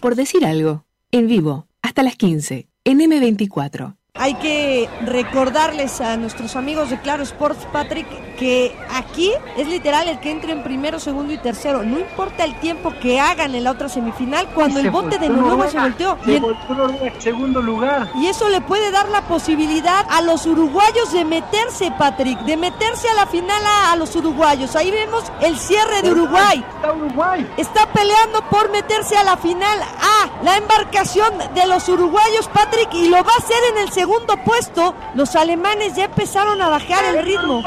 Por 0.00 0.14
decir 0.16 0.46
algo, 0.46 0.86
en 1.10 1.26
vivo, 1.26 1.66
hasta 1.82 2.02
las 2.02 2.16
15, 2.16 2.68
en 2.84 3.00
M24. 3.00 3.96
Hay 4.14 4.34
que 4.36 4.88
recordarles 5.04 6.00
a 6.00 6.16
nuestros 6.16 6.56
amigos 6.56 6.88
de 6.88 6.98
Claro 7.00 7.22
Sports, 7.22 7.66
Patrick, 7.70 8.06
que 8.40 8.74
aquí 8.94 9.30
es 9.58 9.68
literal 9.68 10.08
el 10.08 10.18
que 10.18 10.30
entre 10.30 10.52
en 10.52 10.62
primero, 10.62 10.98
segundo 10.98 11.30
y 11.30 11.36
tercero. 11.36 11.82
No 11.82 11.98
importa 11.98 12.42
el 12.44 12.58
tiempo 12.58 12.90
que 12.98 13.20
hagan 13.20 13.54
en 13.54 13.64
la 13.64 13.72
otra 13.72 13.90
semifinal, 13.90 14.48
cuando 14.54 14.80
el 14.80 14.90
bote 14.90 15.18
de 15.18 15.28
Noruega 15.28 15.68
se 15.70 15.78
volteó. 15.78 16.16
Se 16.24 16.40
volteó 16.40 16.88
en 17.02 17.20
segundo 17.20 17.60
lugar. 17.60 18.10
Y 18.14 18.28
eso 18.28 18.48
le 18.48 18.62
puede 18.62 18.90
dar 18.90 19.10
la 19.10 19.20
posibilidad 19.28 20.06
a 20.08 20.22
los 20.22 20.46
uruguayos 20.46 21.12
de 21.12 21.26
meterse, 21.26 21.92
Patrick, 21.98 22.38
de 22.40 22.56
meterse 22.56 23.10
a 23.10 23.14
la 23.14 23.26
final 23.26 23.62
a, 23.62 23.92
a 23.92 23.96
los 23.96 24.16
uruguayos. 24.16 24.74
Ahí 24.74 24.90
vemos 24.90 25.22
el 25.42 25.58
cierre 25.58 26.00
de 26.00 26.10
Uruguay. 26.10 26.64
Está 26.76 26.92
Uruguay. 26.94 27.50
Está 27.58 27.92
peleando 27.92 28.40
por 28.48 28.70
meterse 28.70 29.18
a 29.18 29.24
la 29.24 29.36
final 29.36 29.82
A. 29.82 30.42
La 30.42 30.56
embarcación 30.56 31.30
de 31.54 31.66
los 31.66 31.86
uruguayos, 31.90 32.48
Patrick, 32.48 32.88
y 32.94 33.10
lo 33.10 33.16
va 33.16 33.32
a 33.32 33.38
hacer 33.38 33.58
en 33.72 33.82
el 33.82 33.92
segundo 33.92 34.38
puesto. 34.46 34.94
Los 35.14 35.36
alemanes 35.36 35.94
ya 35.94 36.06
empezaron 36.06 36.62
a 36.62 36.70
bajar 36.70 37.04
el 37.04 37.22
ritmo. 37.22 37.62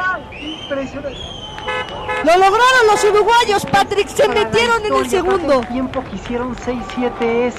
Impresionante. 0.73 1.19
Lo 2.23 2.31
lograron 2.33 2.87
los 2.89 3.03
uruguayos, 3.03 3.65
Patrick. 3.65 4.07
Se 4.07 4.25
Para 4.25 4.45
metieron 4.45 4.85
en 4.85 4.93
el 4.95 5.09
segundo. 5.09 5.61
El 5.61 5.67
tiempo 5.67 6.03
que 6.03 6.15
hicieron 6.15 6.55
6-7 6.55 7.21
es 7.21 7.55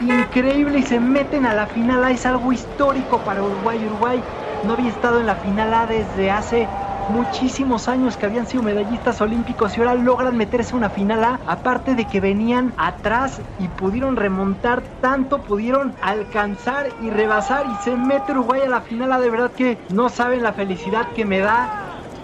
increíble 0.00 0.78
y 0.78 0.82
se 0.82 0.98
meten 1.00 1.44
a 1.44 1.54
la 1.54 1.66
final 1.66 2.04
A. 2.04 2.10
Es 2.10 2.24
algo 2.24 2.52
histórico 2.52 3.18
para 3.18 3.42
Uruguay. 3.42 3.84
Uruguay 3.84 4.22
no 4.64 4.72
había 4.72 4.88
estado 4.88 5.20
en 5.20 5.26
la 5.26 5.36
final 5.36 5.74
A 5.74 5.86
desde 5.86 6.30
hace 6.30 6.68
muchísimos 7.10 7.88
años 7.88 8.16
que 8.16 8.26
habían 8.26 8.46
sido 8.46 8.62
medallistas 8.62 9.20
olímpicos 9.20 9.76
y 9.76 9.80
ahora 9.80 9.94
logran 9.94 10.36
meterse 10.36 10.72
a 10.72 10.76
una 10.76 10.90
final 10.90 11.24
A. 11.24 11.40
Aparte 11.46 11.94
de 11.94 12.06
que 12.06 12.20
venían 12.20 12.72
atrás 12.78 13.40
y 13.58 13.68
pudieron 13.68 14.16
remontar 14.16 14.82
tanto, 15.00 15.42
pudieron 15.42 15.92
alcanzar 16.00 16.88
y 17.02 17.10
rebasar 17.10 17.66
y 17.66 17.84
se 17.84 17.96
mete 17.96 18.32
Uruguay 18.32 18.62
a 18.64 18.68
la 18.68 18.80
final 18.80 19.12
A. 19.12 19.20
De 19.20 19.30
verdad 19.30 19.50
que 19.50 19.76
no 19.90 20.08
saben 20.08 20.42
la 20.42 20.52
felicidad 20.52 21.08
que 21.14 21.24
me 21.24 21.40
da. 21.40 21.79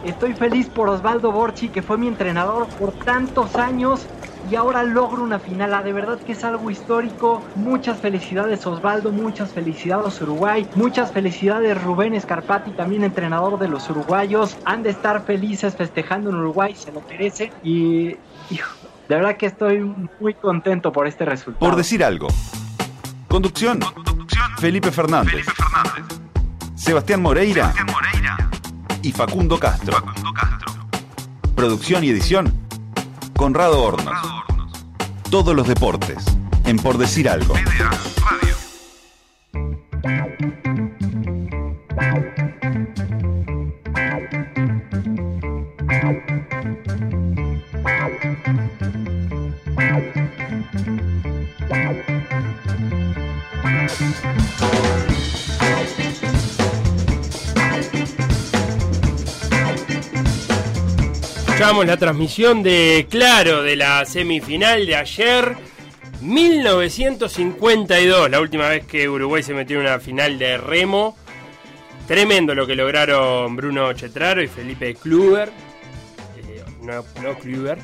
Estoy 0.06 0.34
feliz 0.34 0.68
por 0.68 0.88
Osvaldo 0.88 1.32
Borchi, 1.32 1.68
que 1.68 1.82
fue 1.82 1.98
mi 1.98 2.06
entrenador 2.06 2.68
por 2.78 2.92
tantos 2.92 3.56
años 3.56 4.06
y 4.48 4.54
ahora 4.54 4.84
logro 4.84 5.24
una 5.24 5.40
final. 5.40 5.74
A. 5.74 5.82
De 5.82 5.92
verdad 5.92 6.20
que 6.20 6.30
es 6.30 6.44
algo 6.44 6.70
histórico. 6.70 7.42
Muchas 7.56 7.98
felicidades 7.98 8.64
Osvaldo, 8.68 9.10
muchas 9.10 9.50
felicidades 9.50 10.22
Uruguay, 10.22 10.68
muchas 10.76 11.10
felicidades 11.10 11.82
Rubén 11.82 12.14
Escarpati, 12.14 12.70
también 12.70 13.02
entrenador 13.02 13.58
de 13.58 13.66
los 13.66 13.90
uruguayos. 13.90 14.56
Han 14.64 14.84
de 14.84 14.90
estar 14.90 15.24
felices 15.24 15.74
festejando 15.74 16.30
en 16.30 16.36
Uruguay, 16.36 16.72
se 16.76 16.92
lo 16.92 17.00
merece. 17.00 17.50
Y, 17.64 18.16
hijo, 18.50 18.76
de 19.08 19.14
verdad 19.16 19.36
que 19.36 19.46
estoy 19.46 19.80
muy 20.20 20.34
contento 20.34 20.92
por 20.92 21.08
este 21.08 21.24
resultado. 21.24 21.66
Por 21.66 21.74
decir 21.74 22.04
algo. 22.04 22.28
Conducción. 23.26 23.80
Felipe 24.58 24.92
Fernández. 24.92 25.46
Sebastián 26.76 27.22
Moreira. 27.22 27.74
Y 29.06 29.12
Facundo 29.12 29.56
Castro. 29.56 30.02
Producción 31.54 32.02
y 32.02 32.08
edición. 32.08 32.52
Conrado 33.36 33.80
Hornos. 33.80 34.18
Todos 35.30 35.54
los 35.54 35.68
deportes. 35.68 36.24
En 36.64 36.76
Por 36.76 36.98
decir 36.98 37.28
algo. 37.28 37.54
La 61.84 61.98
transmisión 61.98 62.62
de 62.62 63.06
Claro 63.10 63.62
de 63.62 63.76
la 63.76 64.04
semifinal 64.06 64.86
de 64.86 64.96
ayer. 64.96 65.56
1952, 66.22 68.30
la 68.30 68.40
última 68.40 68.68
vez 68.68 68.86
que 68.86 69.06
Uruguay 69.08 69.42
se 69.42 69.52
metió 69.52 69.76
en 69.76 69.82
una 69.82 70.00
final 70.00 70.38
de 70.38 70.56
remo. 70.56 71.16
Tremendo 72.08 72.54
lo 72.54 72.66
que 72.66 72.74
lograron 72.74 73.54
Bruno 73.56 73.92
Chetraro 73.92 74.42
y 74.42 74.48
Felipe 74.48 74.94
Kluber. 74.94 75.50
Eh, 76.38 76.64
no, 76.80 77.04
no 77.22 77.38
Kluber. 77.38 77.78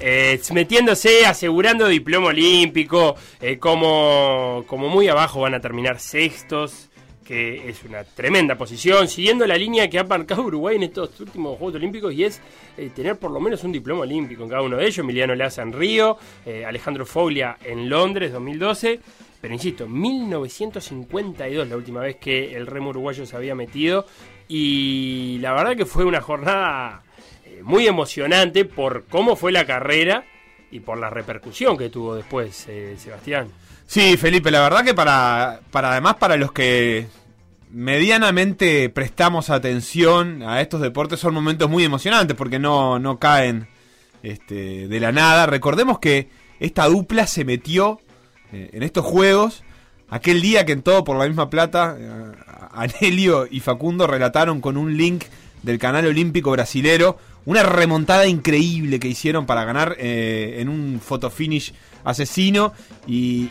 Eh, 0.00 0.40
metiéndose, 0.52 1.26
asegurando 1.26 1.86
diploma 1.88 2.28
olímpico. 2.28 3.16
eh, 3.42 3.58
como, 3.58 4.64
como 4.66 4.88
muy 4.88 5.08
abajo 5.08 5.40
van 5.40 5.54
a 5.54 5.60
terminar 5.60 6.00
sextos. 6.00 6.88
Que 7.24 7.68
es 7.68 7.84
una 7.84 8.04
tremenda 8.04 8.56
posición. 8.56 9.06
Siguiendo 9.08 9.46
la 9.46 9.56
línea 9.56 9.88
que 9.88 9.98
ha 9.98 10.04
marcado 10.04 10.42
Uruguay 10.42 10.76
en 10.76 10.84
estos 10.84 11.20
últimos 11.20 11.56
Juegos 11.58 11.76
Olímpicos. 11.76 12.12
Y 12.12 12.24
es 12.24 12.40
eh, 12.76 12.90
tener 12.94 13.16
por 13.16 13.30
lo 13.30 13.40
menos 13.40 13.62
un 13.64 13.72
diploma 13.72 14.02
olímpico 14.02 14.42
en 14.42 14.48
cada 14.48 14.62
uno 14.62 14.76
de 14.76 14.84
ellos. 14.84 14.98
Emiliano 14.98 15.34
Laza 15.34 15.62
en 15.62 15.72
Río. 15.72 16.18
eh, 16.44 16.64
Alejandro 16.64 17.06
Foglia 17.06 17.56
en 17.64 17.88
Londres 17.88 18.32
2012. 18.32 19.00
Pero 19.40 19.54
insisto, 19.54 19.88
1952 19.88 21.68
la 21.68 21.76
última 21.76 22.00
vez 22.00 22.16
que 22.16 22.54
el 22.54 22.66
remo 22.66 22.90
uruguayo 22.90 23.26
se 23.26 23.36
había 23.36 23.54
metido. 23.54 24.06
Y 24.48 25.38
la 25.40 25.52
verdad 25.52 25.76
que 25.76 25.86
fue 25.86 26.04
una 26.04 26.20
jornada 26.20 27.02
eh, 27.44 27.60
muy 27.62 27.86
emocionante 27.86 28.64
por 28.64 29.04
cómo 29.06 29.36
fue 29.36 29.52
la 29.52 29.64
carrera 29.64 30.24
y 30.70 30.80
por 30.80 30.98
la 30.98 31.10
repercusión 31.10 31.76
que 31.76 31.88
tuvo 31.88 32.14
después, 32.14 32.68
Sebastián. 32.96 33.48
Sí, 33.92 34.16
Felipe, 34.16 34.50
la 34.50 34.62
verdad 34.62 34.84
que 34.86 34.94
para, 34.94 35.60
para 35.70 35.90
además 35.92 36.14
para 36.14 36.38
los 36.38 36.50
que 36.50 37.08
medianamente 37.70 38.88
prestamos 38.88 39.50
atención 39.50 40.42
a 40.42 40.62
estos 40.62 40.80
deportes 40.80 41.20
son 41.20 41.34
momentos 41.34 41.68
muy 41.68 41.84
emocionantes 41.84 42.34
porque 42.34 42.58
no, 42.58 42.98
no 42.98 43.18
caen 43.18 43.68
este, 44.22 44.88
de 44.88 44.98
la 44.98 45.12
nada. 45.12 45.44
Recordemos 45.44 45.98
que 45.98 46.30
esta 46.58 46.86
dupla 46.86 47.26
se 47.26 47.44
metió 47.44 48.00
eh, 48.50 48.70
en 48.72 48.82
estos 48.82 49.04
juegos 49.04 49.62
aquel 50.08 50.40
día 50.40 50.64
que 50.64 50.72
en 50.72 50.80
todo 50.80 51.04
por 51.04 51.18
la 51.18 51.26
misma 51.26 51.50
plata 51.50 51.94
eh, 51.98 52.32
Anelio 52.72 53.46
y 53.50 53.60
Facundo 53.60 54.06
relataron 54.06 54.62
con 54.62 54.78
un 54.78 54.96
link 54.96 55.24
del 55.62 55.78
canal 55.78 56.06
olímpico 56.06 56.50
brasilero 56.50 57.18
una 57.44 57.62
remontada 57.62 58.26
increíble 58.26 58.98
que 58.98 59.08
hicieron 59.08 59.44
para 59.44 59.66
ganar 59.66 59.96
eh, 59.98 60.60
en 60.60 60.70
un 60.70 60.98
fotofinish 60.98 61.74
asesino 62.04 62.72
y, 63.06 63.50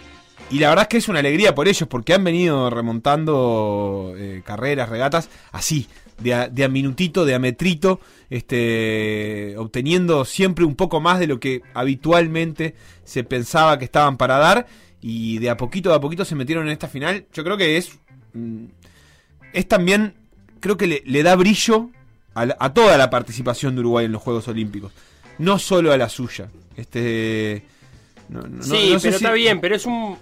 y 0.52 0.60
la 0.60 0.70
verdad 0.70 0.84
es 0.84 0.88
que 0.90 0.98
es 0.98 1.08
una 1.10 1.20
alegría 1.20 1.56
por 1.56 1.68
ellos 1.68 1.88
porque 1.90 2.14
han 2.14 2.24
venido 2.24 2.70
remontando 2.70 4.14
eh, 4.18 4.42
carreras, 4.46 4.90
regatas 4.90 5.30
así, 5.52 5.88
de 6.20 6.34
a, 6.34 6.48
de 6.50 6.64
a 6.64 6.70
minutito, 6.70 7.26
de 7.26 7.34
a 7.36 7.40
metrito, 7.40 8.00
este, 8.30 9.56
obteniendo 9.58 10.26
siempre 10.26 10.66
un 10.66 10.76
poco 10.76 11.00
más 11.00 11.20
de 11.20 11.28
lo 11.28 11.40
que 11.40 11.62
habitualmente 11.74 12.76
se 13.04 13.24
pensaba 13.24 13.78
que 13.80 13.86
estaban 13.86 14.18
para 14.18 14.38
dar 14.38 14.68
y 15.02 15.40
de 15.40 15.50
a 15.50 15.58
poquito, 15.58 15.94
a 15.94 16.02
poquito 16.02 16.26
se 16.26 16.36
metieron 16.36 16.68
en 16.68 16.74
esta 16.74 16.88
final. 16.88 17.26
Yo 17.34 17.44
creo 17.44 17.58
que 17.58 17.78
es, 17.78 17.98
mm, 18.34 18.66
es 19.54 19.68
también, 19.68 20.14
creo 20.60 20.78
que 20.78 20.88
le, 20.88 21.02
le 21.06 21.24
da 21.24 21.36
brillo 21.36 21.90
a, 22.36 22.46
la- 22.46 22.58
a 22.60 22.74
toda 22.74 22.98
la 22.98 23.10
participación 23.10 23.74
de 23.76 23.82
Uruguay 23.82 24.06
en 24.06 24.12
los 24.12 24.22
Juegos 24.22 24.48
Olímpicos, 24.48 24.92
no 25.40 25.58
solo 25.60 25.92
a 25.92 25.98
la 25.98 26.08
suya. 26.10 26.50
Este, 26.78 27.64
no- 28.30 28.42
no- 28.42 28.64
sí, 28.64 28.92
no 28.94 29.00
sé 29.00 29.08
pero 29.08 29.18
si- 29.18 29.24
está 29.26 29.32
bien, 29.34 29.60
pero 29.60 29.76
es 29.76 29.86
un... 29.86 30.18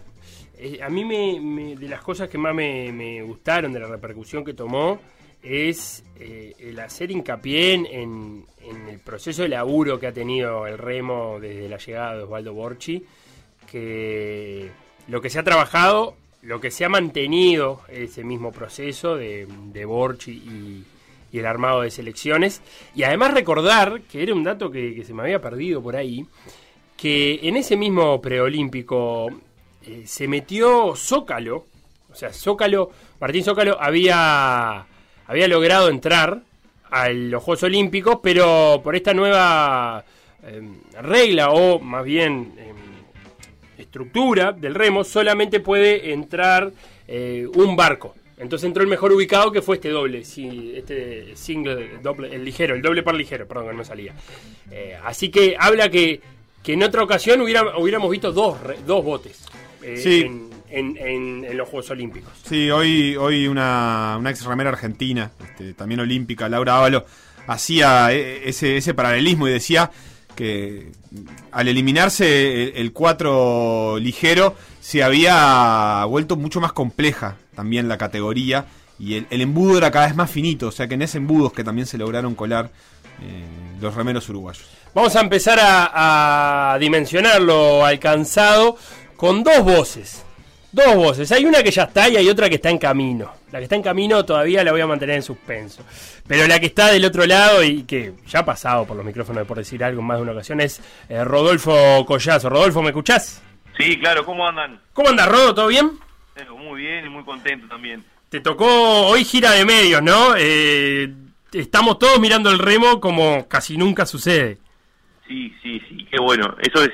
eh, 0.60 0.80
a 0.84 0.90
mí 0.90 1.06
me, 1.06 1.76
de 1.76 1.88
las 1.88 2.02
cosas 2.02 2.30
que 2.30 2.38
más 2.38 2.54
me, 2.54 3.22
gustaron 3.24 3.72
de 3.74 3.80
la 3.80 3.88
repercusión 3.88 4.44
que 4.44 4.54
tomó 4.54 5.00
es 5.42 6.04
eh, 6.20 6.54
el 6.60 6.80
hacer 6.80 7.12
hincapié 7.12 7.74
en, 7.74 7.86
en- 7.86 8.46
el 8.90 9.00
proceso 9.00 9.42
de 9.44 9.50
laburo 9.50 10.00
que 10.00 10.08
ha 10.08 10.14
tenido 10.14 10.68
el 10.68 10.78
remo 10.78 11.40
desde 11.40 11.68
la 11.70 11.78
llegada 11.78 12.18
de 12.18 12.24
Osvaldo 12.24 12.54
Borchi, 12.54 13.04
que 13.72 14.70
lo 15.08 15.22
que 15.22 15.30
se 15.30 15.40
ha 15.40 15.44
trabajado, 15.44 16.16
lo 16.42 16.60
que 16.60 16.72
se 16.72 16.86
ha 16.86 16.90
mantenido 16.90 17.82
ese 17.88 18.24
mismo 18.24 18.52
proceso 18.52 19.16
de, 19.16 19.48
de 19.72 19.86
Borchi 19.86 20.32
y, 20.32 20.84
el 21.38 21.46
armado 21.46 21.82
de 21.82 21.92
selecciones, 21.92 22.62
y 22.96 23.04
además 23.04 23.34
recordar, 23.36 24.02
que 24.12 24.24
era 24.24 24.34
un 24.34 24.44
dato 24.44 24.72
que 24.72 25.04
se 25.06 25.14
me 25.14 25.22
había 25.22 25.40
perdido 25.40 25.82
por 25.82 25.96
ahí, 25.96 26.26
que 26.98 27.40
en 27.44 27.56
ese 27.56 27.78
mismo 27.78 28.20
preolímpico 28.20 29.28
eh, 29.86 30.04
se 30.06 30.28
metió 30.28 30.96
Zócalo, 30.96 31.66
o 32.12 32.16
sea, 32.16 32.34
Zócalo, 32.34 32.92
Martín 33.20 33.44
Zócalo 33.44 33.78
había, 33.80 34.86
había 35.28 35.48
logrado 35.48 35.90
entrar 35.90 36.42
a 36.90 37.10
los 37.10 37.44
Juegos 37.44 37.64
Olímpicos, 37.64 38.20
pero 38.22 38.82
por 38.84 38.96
esta 38.96 39.14
nueva 39.14 40.04
eh, 40.44 40.62
regla 41.02 41.52
o 41.52 41.80
más 41.80 42.04
bien 42.04 42.54
eh, 42.58 42.74
estructura 43.78 44.52
del 44.52 44.76
remo, 44.76 45.04
solamente 45.04 45.60
puede 45.60 46.14
entrar 46.14 46.72
eh, 47.08 47.48
un 47.56 47.76
barco. 47.76 48.16
Entonces 48.38 48.68
entró 48.68 48.84
el 48.84 48.90
mejor 48.90 49.12
ubicado 49.12 49.52
que 49.52 49.62
fue 49.62 49.76
este 49.76 49.90
doble, 49.90 50.24
sí, 50.24 50.74
este 50.76 51.36
single, 51.36 51.98
doble, 52.02 52.34
el 52.34 52.46
ligero, 52.46 52.74
el 52.74 52.82
doble 52.82 53.04
par 53.04 53.16
ligero, 53.16 53.48
perdón, 53.48 53.70
que 53.70 53.74
no 53.74 53.84
salía. 53.84 54.14
Eh, 54.72 54.98
así 55.04 55.30
que 55.30 55.56
habla 55.60 55.90
que 55.90 56.22
que 56.64 56.74
en 56.74 56.84
otra 56.84 57.04
ocasión 57.04 57.40
hubiera, 57.42 57.78
hubiéramos 57.78 58.12
visto 58.12 58.34
dos, 58.34 58.58
dos 58.86 59.04
botes 59.04 59.46
eh, 59.84 59.98
Sí. 59.98 60.22
en, 60.22 60.50
en- 60.70 60.98
en- 60.98 61.46
en 61.46 61.58
los 61.58 61.68
Juegos 61.70 61.90
Olímpicos. 61.92 62.32
Sí, 62.48 62.70
hoy, 62.70 63.16
hoy 63.16 63.48
una, 63.48 64.16
una 64.20 64.30
ex 64.30 64.44
remera 64.46 64.70
argentina, 64.70 65.32
este, 65.44 65.74
también 65.74 66.00
olímpica, 66.00 66.48
Laura 66.50 66.78
Ávalo, 66.78 67.06
hacía 67.48 68.12
eh, 68.14 68.48
ese, 68.48 68.78
ese 68.78 68.94
paralelismo 68.94 69.48
y 69.48 69.52
decía 69.52 69.90
que 70.36 70.92
al 71.52 71.68
eliminarse 71.68 72.64
el, 72.64 72.74
el 72.76 72.94
4 72.94 73.98
ligero 74.00 74.56
se 74.80 75.04
había 75.04 76.04
vuelto 76.06 76.36
mucho 76.38 76.62
más 76.62 76.72
compleja 76.74 77.36
también 77.56 77.88
la 77.90 77.98
categoría 77.98 78.66
y 79.00 79.16
el, 79.16 79.28
el 79.30 79.42
embudo 79.42 79.78
era 79.78 79.92
cada 79.92 80.06
vez 80.08 80.16
más 80.16 80.30
finito, 80.30 80.68
o 80.68 80.72
sea 80.72 80.88
que 80.88 80.94
en 80.94 81.02
ese 81.02 81.18
embudo 81.18 81.48
es 81.48 81.54
que 81.54 81.64
también 81.64 81.88
se 81.88 81.98
lograron 81.98 82.36
colar 82.36 82.70
eh, 83.22 83.44
los 83.82 83.96
remeros 83.96 84.30
uruguayos. 84.30 84.66
Vamos 84.94 85.16
a 85.16 85.22
empezar 85.22 85.60
a, 85.60 86.74
a 86.74 86.80
dimensionar 86.80 87.42
lo 87.42 87.86
alcanzado 87.86 88.78
con 89.20 89.44
dos 89.44 89.62
voces. 89.66 90.26
Dos 90.72 90.96
voces. 90.96 91.30
Hay 91.34 91.44
una 91.44 91.62
que 91.62 91.72
ya 91.72 91.84
está 91.84 92.08
y 92.08 92.16
hay 92.16 92.30
otra 92.30 92.48
que 92.48 92.56
está 92.56 92.70
en 92.70 92.78
camino. 92.78 93.34
La 93.52 93.60
que 93.60 93.64
está 93.64 93.76
en 93.76 93.82
camino 93.82 94.24
todavía 94.24 94.64
la 94.64 94.72
voy 94.72 94.80
a 94.80 94.88
mantener 94.88 95.18
en 95.18 95.24
suspenso. 95.24 95.84
Pero 96.26 96.48
la 96.48 96.58
que 96.58 96.68
está 96.68 96.88
del 96.88 97.04
otro 97.04 97.26
lado 97.26 97.62
y 97.62 97.84
que 97.84 98.14
ya 98.26 98.40
ha 98.40 98.46
pasado 98.46 98.86
por 98.86 98.96
los 98.96 99.06
micrófonos 99.06 99.46
por 99.46 99.58
decir 99.58 99.84
algo 99.84 100.00
en 100.00 100.08
más 100.08 100.18
de 100.20 100.24
una 100.24 100.32
ocasión 100.32 100.62
es 100.62 100.80
eh, 101.10 101.22
Rodolfo 101.26 102.06
Collazo. 102.06 102.50
Rodolfo, 102.50 102.82
¿me 102.82 102.90
escuchás? 102.90 103.44
Sí, 103.78 104.00
claro, 104.00 104.24
¿cómo 104.24 104.48
andan? 104.48 104.80
¿Cómo 104.94 105.10
andas, 105.10 105.28
Rodo? 105.28 105.54
¿Todo 105.54 105.68
bien? 105.68 105.92
Eh, 106.38 106.46
Muy 106.58 106.80
bien 106.80 107.06
y 107.06 107.10
muy 107.10 107.26
contento 107.26 107.68
también. 107.68 108.06
Te 108.30 108.40
tocó 108.40 109.08
hoy 109.08 109.26
gira 109.26 109.52
de 109.52 109.66
medios, 109.66 110.02
¿no? 110.02 110.34
Eh, 110.38 111.12
estamos 111.52 112.00
todos 112.00 112.22
mirando 112.22 112.50
el 112.52 112.60
remo 112.60 113.02
como 113.02 113.50
casi 113.50 113.76
nunca 113.76 114.06
sucede. 114.06 114.60
Sí, 115.28 115.54
sí, 115.62 115.82
sí, 115.90 116.08
qué 116.10 116.18
bueno. 116.22 116.56
Eso 116.62 116.86
es 116.86 116.92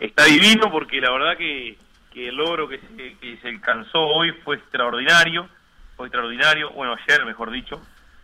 está 0.00 0.24
divino 0.24 0.70
porque 0.70 1.00
la 1.00 1.10
verdad 1.10 1.36
que, 1.36 1.78
que 2.12 2.28
el 2.28 2.36
logro 2.36 2.68
que 2.68 2.78
se, 2.78 3.16
que 3.18 3.36
se 3.40 3.48
alcanzó 3.48 4.00
hoy 4.00 4.32
fue 4.44 4.56
extraordinario, 4.56 5.48
fue 5.96 6.08
extraordinario, 6.08 6.70
bueno, 6.70 6.94
ayer 6.94 7.24
mejor 7.24 7.50
dicho. 7.50 7.80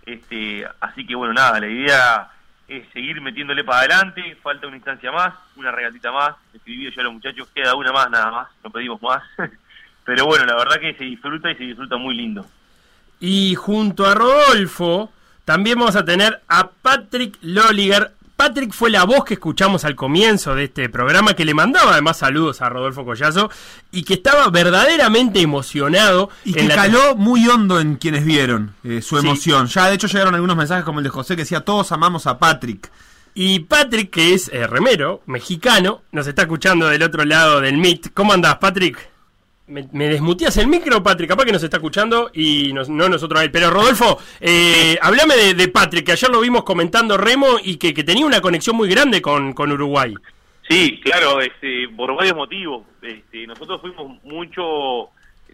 Este, 0.07 0.67
así 0.81 1.07
que 1.07 1.15
bueno, 1.15 1.35
nada, 1.35 1.61
la 1.61 1.69
idea 1.69 2.31
es 2.67 2.89
seguir 2.93 3.21
metiéndole 3.21 3.65
para 3.65 3.81
adelante, 3.81 4.37
falta 4.43 4.67
una 4.67 4.77
instancia 4.77 5.11
más, 5.11 5.35
una 5.57 5.73
regatita 5.73 6.13
más, 6.13 6.37
escribido 6.55 6.93
ya 6.93 7.01
a 7.01 7.05
los 7.05 7.15
muchachos, 7.15 7.49
queda 7.55 7.75
una 7.75 7.93
más 7.93 8.11
nada 8.11 8.31
más, 8.31 8.49
no 8.63 8.71
pedimos 8.71 9.03
más. 9.03 9.23
Pero 10.05 10.27
bueno, 10.27 10.47
la 10.47 10.57
verdad 10.57 10.81
que 10.81 10.95
se 10.95 11.05
disfruta 11.05 11.51
y 11.51 11.57
se 11.57 11.65
disfruta 11.65 11.97
muy 11.97 12.15
lindo. 12.15 12.47
Y 13.19 13.55
junto 13.55 14.07
a 14.07 14.15
Rodolfo, 14.15 15.13
también 15.45 15.79
vamos 15.79 15.97
a 15.97 16.05
tener 16.05 16.41
a 16.49 16.71
Patrick 16.71 17.37
Lolliger. 17.43 18.13
Patrick 18.41 18.73
fue 18.73 18.89
la 18.89 19.05
voz 19.05 19.27
que 19.27 19.35
escuchamos 19.35 19.85
al 19.85 19.95
comienzo 19.95 20.55
de 20.55 20.65
este 20.65 20.89
programa, 20.89 21.35
que 21.35 21.45
le 21.45 21.53
mandaba 21.53 21.93
además 21.93 22.17
saludos 22.17 22.63
a 22.63 22.71
Rodolfo 22.71 23.05
Collazo 23.05 23.51
y 23.93 24.03
que 24.03 24.15
estaba 24.15 24.49
verdaderamente 24.49 25.43
emocionado. 25.43 26.31
Y 26.47 26.51
en 26.51 26.55
que 26.55 26.69
la- 26.69 26.75
caló 26.75 27.17
muy 27.17 27.47
hondo 27.47 27.81
en 27.81 27.97
quienes 27.97 28.25
vieron 28.25 28.73
eh, 28.83 29.03
su 29.03 29.21
Sí. 29.21 29.27
emoción. 29.27 29.67
Ya 29.67 29.89
de 29.89 29.95
hecho 29.97 30.07
llegaron 30.07 30.35
algunos 30.35 30.57
mensajes 30.57 30.85
como 30.87 31.01
el 31.01 31.05
de 31.05 31.11
José 31.11 31.37
que 31.37 31.43
decía 31.43 31.61
todos 31.61 31.93
amamos 31.93 32.27
a 32.27 32.39
Patrick. 32.39 32.91
Y 33.35 33.59
Patrick, 33.61 34.09
que 34.11 34.33
es 34.33 34.49
eh, 34.55 34.67
remero, 34.67 35.21
mexicano, 35.27 36.01
nos 36.11 36.27
está 36.27 36.41
escuchando 36.43 36.89
del 36.89 37.03
otro 37.03 37.27
lado 37.27 37.61
del 37.61 37.77
Meet. 37.77 38.15
¿Cómo 38.15 38.33
andás, 38.33 38.57
Patrick? 38.57 39.07
¿Me, 39.71 39.89
me 39.93 40.09
desmuteas 40.09 40.57
el 40.57 40.67
micro, 40.67 41.01
Patrick? 41.03 41.29
Capaz 41.31 41.45
que 41.45 41.53
nos 41.53 41.63
está 41.63 41.77
escuchando 41.77 42.31
y 42.35 42.73
nos- 42.73 42.89
no 42.89 43.09
nosotros 43.09 43.41
a. 43.41 43.49
Pero 43.51 43.71
Rodolfo, 43.71 44.19
eh, 44.41 44.99
hablame 45.01 45.55
de, 45.55 45.69
Patrick, 45.69 46.05
que 46.07 46.13
ayer 46.13 46.29
lo 46.29 46.41
vimos 46.41 46.65
comentando 46.65 47.17
remo 47.17 47.47
y 47.63 47.77
que, 47.77 47.95
que 47.95 48.03
tenía 48.03 48.27
una 48.27 48.41
conexión 48.41 48.75
muy 48.77 48.89
grande 48.89 49.23
con, 49.23 49.53
con 49.53 49.71
Uruguay. 49.71 50.13
Sí, 50.69 51.01
claro, 51.03 51.41
este, 51.41 51.89
por 51.97 52.15
varios 52.17 52.35
motivos. 52.37 52.85
Este, 53.01 53.47
nosotros 53.47 53.81
fuimos 53.81 54.23
mucho, 54.25 55.11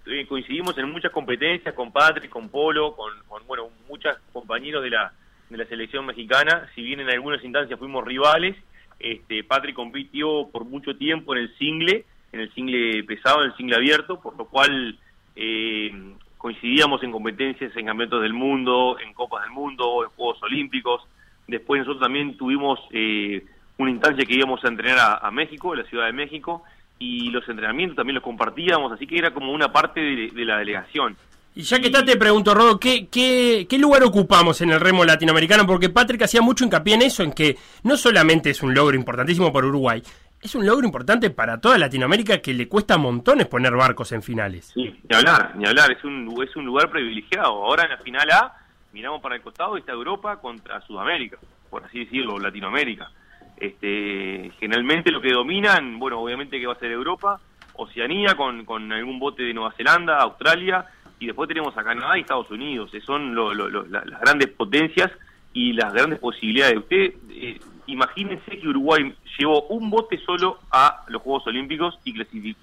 eh, 0.06 0.26
coincidimos 0.26 0.76
en 0.78 0.90
muchas 0.90 1.12
competencias 1.12 1.74
con 1.74 1.92
Patrick, 1.92 2.30
con 2.30 2.48
Polo, 2.48 2.96
con, 2.96 3.12
con, 3.28 3.46
bueno, 3.46 3.68
muchos 3.88 4.16
compañeros 4.32 4.82
de 4.82 4.90
la, 4.90 5.12
de 5.50 5.58
la 5.58 5.66
selección 5.66 6.06
mexicana. 6.06 6.68
Si 6.74 6.82
bien 6.82 7.00
en 7.00 7.10
algunas 7.10 7.44
instancias 7.44 7.78
fuimos 7.78 8.04
rivales, 8.04 8.56
este, 8.98 9.44
Patrick 9.44 9.74
compitió 9.76 10.48
por 10.50 10.64
mucho 10.64 10.96
tiempo 10.96 11.34
en 11.34 11.42
el 11.42 11.58
single, 11.58 12.04
en 12.36 12.42
el 12.42 12.54
single 12.54 13.02
pesado, 13.04 13.42
en 13.42 13.50
el 13.50 13.56
single 13.56 13.76
abierto, 13.76 14.20
por 14.20 14.36
lo 14.36 14.44
cual 14.44 14.98
eh, 15.34 15.90
coincidíamos 16.36 17.02
en 17.02 17.12
competencias 17.12 17.74
en 17.76 17.86
campeonatos 17.86 18.22
del 18.22 18.34
mundo, 18.34 18.98
en 19.04 19.12
copas 19.14 19.42
del 19.42 19.52
mundo, 19.52 20.04
en 20.04 20.10
Juegos 20.10 20.42
Olímpicos. 20.42 21.02
Después 21.48 21.80
nosotros 21.80 22.02
también 22.02 22.36
tuvimos 22.36 22.78
eh, 22.92 23.44
una 23.78 23.90
instancia 23.90 24.24
que 24.24 24.34
íbamos 24.34 24.62
a 24.64 24.68
entrenar 24.68 25.18
a, 25.22 25.30
México, 25.30 25.72
a 25.72 25.76
la 25.76 25.84
Ciudad 25.84 26.06
de 26.06 26.12
México, 26.12 26.62
y 26.98 27.30
los 27.30 27.46
entrenamientos 27.48 27.96
también 27.96 28.14
los 28.14 28.24
compartíamos, 28.24 28.92
así 28.92 29.06
que 29.06 29.18
era 29.18 29.32
como 29.32 29.52
una 29.52 29.72
parte 29.72 30.00
de, 30.00 30.30
de 30.30 30.44
la 30.44 30.58
delegación. 30.58 31.16
Y 31.56 31.62
ya 31.62 31.80
que 31.80 31.86
está, 31.86 32.04
te 32.04 32.18
pregunto, 32.18 32.54
Rodo, 32.54 32.78
¿qué, 32.78 33.06
qué, 33.06 33.66
qué 33.66 33.78
lugar 33.78 34.02
ocupamos 34.02 34.60
en 34.60 34.72
el 34.72 34.78
remo 34.78 35.06
latinoamericano? 35.06 35.66
Porque 35.66 35.88
Patrick 35.88 36.20
hacía 36.20 36.42
mucho 36.42 36.64
hincapié 36.64 36.96
en 36.96 37.02
eso, 37.02 37.22
en 37.22 37.32
que 37.32 37.56
no 37.82 37.96
solamente 37.96 38.50
es 38.50 38.62
un 38.62 38.74
logro 38.74 38.94
importantísimo 38.94 39.50
para 39.50 39.66
Uruguay, 39.66 40.02
es 40.46 40.54
un 40.54 40.64
logro 40.66 40.86
importante 40.86 41.30
para 41.30 41.60
toda 41.60 41.76
Latinoamérica 41.78 42.38
que 42.38 42.54
le 42.54 42.68
cuesta 42.68 42.96
montones 42.98 43.46
poner 43.46 43.74
barcos 43.74 44.10
en 44.12 44.22
finales. 44.22 44.72
Ni 44.76 44.94
hablar, 45.14 45.52
ni 45.56 45.66
hablar, 45.66 45.92
es 45.92 46.02
un, 46.04 46.34
es 46.42 46.54
un 46.56 46.64
lugar 46.64 46.90
privilegiado. 46.90 47.48
Ahora 47.64 47.84
en 47.84 47.90
la 47.90 47.98
final 47.98 48.30
A 48.30 48.52
miramos 48.92 49.20
para 49.20 49.36
el 49.36 49.42
costado 49.42 49.76
y 49.76 49.80
está 49.80 49.92
Europa 49.92 50.36
contra 50.40 50.80
Sudamérica, 50.82 51.36
por 51.70 51.84
así 51.84 52.00
decirlo, 52.04 52.38
Latinoamérica. 52.38 53.10
Este, 53.56 54.50
generalmente 54.60 55.10
lo 55.10 55.20
que 55.20 55.32
dominan, 55.32 55.98
bueno, 55.98 56.20
obviamente 56.20 56.58
que 56.60 56.66
va 56.66 56.74
a 56.74 56.78
ser 56.78 56.90
Europa, 56.92 57.40
Oceanía 57.74 58.34
con, 58.36 58.64
algún 58.92 59.18
bote 59.18 59.42
de 59.42 59.52
Nueva 59.54 59.72
Zelanda, 59.76 60.18
Australia, 60.18 60.84
y 61.18 61.26
después 61.26 61.48
tenemos 61.48 61.76
a 61.76 61.82
Canadá 61.82 62.16
y 62.16 62.20
Estados 62.20 62.50
Unidos. 62.50 62.92
Eh, 62.94 63.00
Son 63.00 63.34
lo- 63.34 63.52
lo- 63.54 63.68
lo- 63.68 63.86
la- 63.86 64.04
las 64.04 64.20
grandes 64.20 64.48
potencias 64.48 65.10
y 65.52 65.72
las 65.72 65.92
grandes 65.92 66.18
posibilidades. 66.18 66.76
Usted, 66.78 67.14
eh, 67.30 67.58
imagínense 67.86 68.58
que 68.58 68.68
Uruguay 68.68 69.14
llevó 69.38 69.62
un 69.68 69.90
bote 69.90 70.18
solo 70.18 70.58
a 70.70 71.04
los 71.08 71.22
Juegos 71.22 71.46
Olímpicos 71.46 71.98
y, 72.04 72.12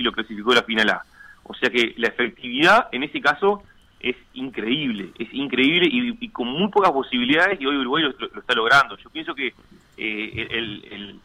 lo 0.04 0.12
clasificó 0.12 0.52
a 0.52 0.56
la 0.56 0.64
final 0.64 0.90
A. 0.90 1.04
O 1.44 1.54
sea 1.54 1.70
que 1.70 1.94
la 1.98 2.08
efectividad 2.08 2.88
en 2.92 3.04
ese 3.04 3.22
caso 3.22 3.64
es 4.00 4.16
increíble, 4.34 5.12
es 5.18 5.34
increíble 5.34 5.88
y, 5.90 6.30
con 6.30 6.48
muy 6.48 6.70
pocas 6.70 6.92
posibilidades 6.92 7.60
y 7.60 7.66
hoy 7.66 7.78
Uruguay 7.78 8.04
lo, 8.04 8.40
está 8.40 8.54
logrando. 8.54 8.98
Yo 8.98 9.10
pienso 9.10 9.34
que 9.34 9.54
eh, 9.98 10.48
el- 10.52 11.20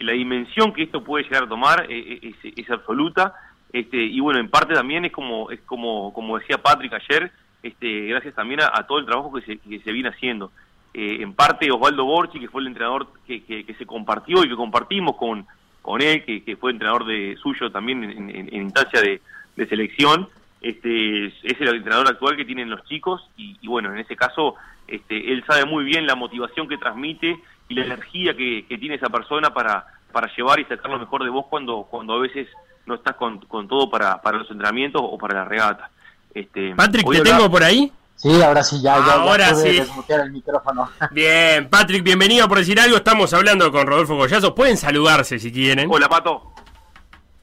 la 0.00 0.12
dimensión 0.12 0.72
que 0.72 0.84
esto 0.84 1.02
puede 1.02 1.24
llegar 1.24 1.44
a 1.44 1.48
tomar 1.48 1.86
eh, 1.90 2.20
es, 2.22 2.52
es 2.56 2.70
absoluta 2.70 3.34
este, 3.72 3.98
y 3.98 4.20
bueno, 4.20 4.40
en 4.40 4.48
parte 4.48 4.74
también 4.74 5.04
es 5.04 5.12
como, 5.12 5.50
es 5.50 5.60
como, 5.60 6.12
como 6.12 6.38
decía 6.38 6.58
Patrick 6.58 6.92
ayer, 6.94 7.30
este, 7.62 8.06
gracias 8.06 8.34
también 8.34 8.62
a, 8.62 8.70
a 8.72 8.86
todo 8.86 8.98
el 8.98 9.06
trabajo 9.06 9.32
que 9.32 9.42
se, 9.42 9.58
que 9.58 9.80
se 9.80 9.92
viene 9.92 10.08
haciendo. 10.08 10.50
Eh, 10.94 11.18
en 11.20 11.34
parte 11.34 11.70
Osvaldo 11.70 12.04
Borchi, 12.04 12.40
que 12.40 12.48
fue 12.48 12.60
el 12.62 12.68
entrenador 12.68 13.08
que, 13.26 13.44
que, 13.44 13.64
que 13.64 13.74
se 13.74 13.86
compartió 13.86 14.42
y 14.44 14.48
que 14.48 14.56
compartimos 14.56 15.16
con, 15.16 15.46
con 15.82 16.00
él, 16.02 16.24
que, 16.24 16.42
que 16.42 16.56
fue 16.56 16.70
entrenador 16.72 17.04
de 17.06 17.36
suyo 17.42 17.70
también 17.70 18.02
en, 18.04 18.30
en- 18.30 18.48
en 18.54 18.62
instancia 18.62 19.00
de, 19.00 19.20
de 19.56 19.66
selección, 19.68 20.28
este, 20.60 21.26
es 21.26 21.60
el 21.60 21.68
entrenador 21.76 22.08
actual 22.08 22.36
que 22.36 22.44
tienen 22.44 22.70
los 22.70 22.82
chicos 22.84 23.22
y, 23.36 23.56
y 23.60 23.68
bueno, 23.68 23.92
en 23.92 23.98
ese 23.98 24.16
caso 24.16 24.54
este, 24.88 25.32
él 25.32 25.44
sabe 25.46 25.66
muy 25.66 25.84
bien 25.84 26.06
la 26.06 26.16
motivación 26.16 26.66
que 26.68 26.78
transmite 26.78 27.38
y 27.68 27.74
la 27.74 27.84
energía 27.84 28.34
que, 28.34 28.64
que 28.66 28.78
tiene 28.78 28.96
esa 28.96 29.08
persona 29.10 29.52
para, 29.54 29.84
para 30.10 30.34
llevar 30.34 30.58
y 30.58 30.64
sacar 30.64 30.90
lo 30.90 30.98
mejor 30.98 31.22
de 31.22 31.30
vos 31.30 31.46
cuando, 31.48 31.86
cuando 31.88 32.14
a 32.14 32.18
veces 32.18 32.48
no 32.86 32.94
estás 32.94 33.14
con, 33.16 33.38
con 33.40 33.68
todo 33.68 33.88
para, 33.90 34.20
para 34.22 34.38
los 34.38 34.50
entrenamientos 34.50 35.02
o 35.04 35.16
para 35.18 35.34
la 35.40 35.44
regata. 35.44 35.90
Este, 36.34 36.74
Patrick, 36.74 37.04
¿te 37.18 37.30
tengo 37.36 37.50
por 37.50 37.62
ahí? 37.62 37.92
Sí, 38.18 38.42
ahora 38.42 38.64
sí, 38.64 38.82
ya, 38.82 38.98
ya, 38.98 39.06
ya 39.06 39.12
Ahora 39.12 39.52
pude 39.52 39.70
sí. 39.70 39.76
desmutear 39.78 40.20
el 40.22 40.32
micrófono. 40.32 40.90
Bien, 41.12 41.70
Patrick, 41.70 42.02
bienvenido 42.02 42.48
por 42.48 42.58
decir 42.58 42.80
algo. 42.80 42.96
Estamos 42.96 43.32
hablando 43.32 43.70
con 43.70 43.86
Rodolfo 43.86 44.16
Goyazo. 44.16 44.56
Pueden 44.56 44.76
saludarse 44.76 45.38
si 45.38 45.52
quieren. 45.52 45.88
Hola 45.88 46.08
Pato, 46.08 46.52